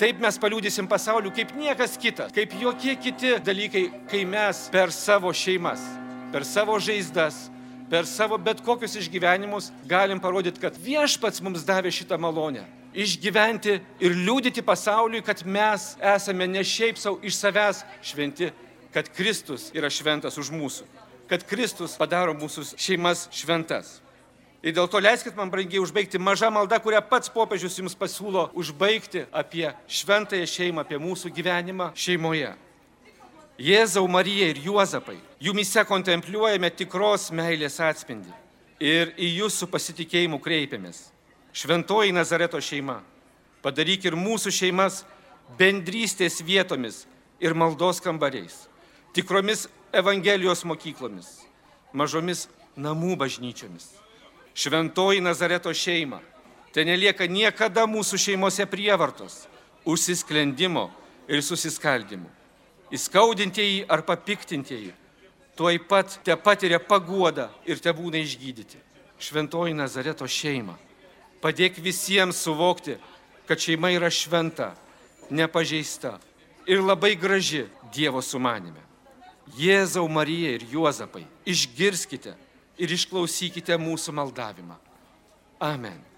Taip 0.00 0.18
mes 0.20 0.36
paliūdysim 0.40 0.88
pasauliu 0.90 1.30
kaip 1.30 1.52
niekas 1.54 1.94
kitas, 2.00 2.32
kaip 2.34 2.52
jokie 2.58 2.96
kiti 2.98 3.36
dalykai, 3.44 3.84
kai 4.10 4.24
mes 4.26 4.66
per 4.72 4.90
savo 4.90 5.30
šeimas 5.36 5.84
per 6.32 6.46
savo 6.48 6.78
žaizdas, 6.80 7.50
per 7.92 8.06
savo 8.08 8.38
bet 8.40 8.62
kokius 8.64 8.96
išgyvenimus 8.96 9.70
galim 9.88 10.20
parodyti, 10.20 10.62
kad 10.62 10.76
viešpats 10.80 11.42
mums 11.44 11.66
davė 11.68 11.92
šitą 11.92 12.16
malonę. 12.16 12.64
Išgyventi 12.92 13.78
ir 14.04 14.16
liūdyti 14.16 14.64
pasauliui, 14.64 15.22
kad 15.24 15.44
mes 15.44 15.94
esame 16.00 16.48
ne 16.48 16.64
šiaip 16.64 17.00
savo 17.00 17.20
iš 17.24 17.36
savęs 17.36 17.84
šventi, 18.04 18.50
kad 18.92 19.08
Kristus 19.12 19.70
yra 19.76 19.88
šventas 19.92 20.36
už 20.40 20.52
mūsų, 20.52 20.88
kad 21.28 21.44
Kristus 21.48 21.96
padaro 22.00 22.34
mūsų 22.36 22.72
šeimas 22.76 23.28
šventas. 23.32 24.00
Ir 24.62 24.76
dėl 24.76 24.86
to 24.86 25.00
leiskit 25.02 25.34
man 25.34 25.50
brangiai 25.50 25.80
užbaigti 25.82 26.20
mažą 26.22 26.52
maldą, 26.54 26.78
kurią 26.78 27.00
pats 27.10 27.32
popiežius 27.34 27.80
jums 27.80 27.96
pasiūlo 27.98 28.50
užbaigti 28.54 29.24
apie 29.34 29.66
šventąją 29.90 30.46
šeimą, 30.46 30.84
apie 30.84 31.00
mūsų 31.02 31.32
gyvenimą 31.34 31.90
šeimoje. 31.98 32.52
Jėzau 33.62 34.08
Marija 34.10 34.48
ir 34.50 34.58
Juozapai, 34.64 35.20
jumise 35.38 35.84
kontempliuojame 35.86 36.70
tikros 36.74 37.28
meilės 37.30 37.78
atspindį. 37.78 38.42
ir 38.82 39.12
į 39.14 39.28
jūs 39.38 39.60
su 39.60 39.68
pasitikėjimu 39.70 40.40
kreipiamės. 40.42 41.06
Šventoji 41.54 42.14
Nazareto 42.14 42.58
šeima, 42.58 42.98
padaryk 43.62 44.08
ir 44.08 44.16
mūsų 44.18 44.50
šeimas 44.50 45.02
bendrystės 45.58 46.40
vietomis 46.42 47.04
ir 47.42 47.54
maldos 47.54 48.02
kambariais, 48.02 48.66
tikromis 49.14 49.68
Evangelijos 49.92 50.64
mokyklomis, 50.64 51.44
mažomis 51.92 52.48
namų 52.74 53.14
bažnyčiomis. 53.20 53.90
Šventoji 54.56 55.20
Nazareto 55.20 55.70
šeima, 55.72 56.22
ten 56.72 56.88
nelieka 56.88 57.28
niekada 57.28 57.84
mūsų 57.86 58.18
šeimose 58.18 58.66
prievartos, 58.66 59.44
užsisklendimo 59.84 60.88
ir 61.28 61.44
susiskaldimų. 61.44 62.41
Įskaudintieji 62.92 63.86
ar 63.88 64.02
papiktintieji 64.04 64.92
tuoj 65.56 65.78
pat 65.88 66.18
te 66.24 66.36
patiria 66.36 66.80
paguodą 66.80 67.48
ir 67.68 67.80
te 67.80 67.92
būna 67.92 68.20
išgydyti. 68.20 68.80
Šventoji 69.22 69.74
Nazareto 69.76 70.26
šeima. 70.26 70.74
Padėk 71.42 71.78
visiems 71.82 72.40
suvokti, 72.42 72.96
kad 73.46 73.60
šeima 73.60 73.92
yra 73.94 74.10
šventa, 74.10 74.72
nepažeista 75.30 76.18
ir 76.66 76.82
labai 76.82 77.14
graži 77.16 77.66
Dievo 77.92 78.22
sumanime. 78.22 78.80
Jėzau 79.58 80.06
Marija 80.08 80.54
ir 80.56 80.64
Juozapai, 80.70 81.26
išgirskite 81.44 82.32
ir 82.80 82.94
išklausykite 82.94 83.76
mūsų 83.76 84.14
maldavimą. 84.16 84.78
Amen. 85.60 86.11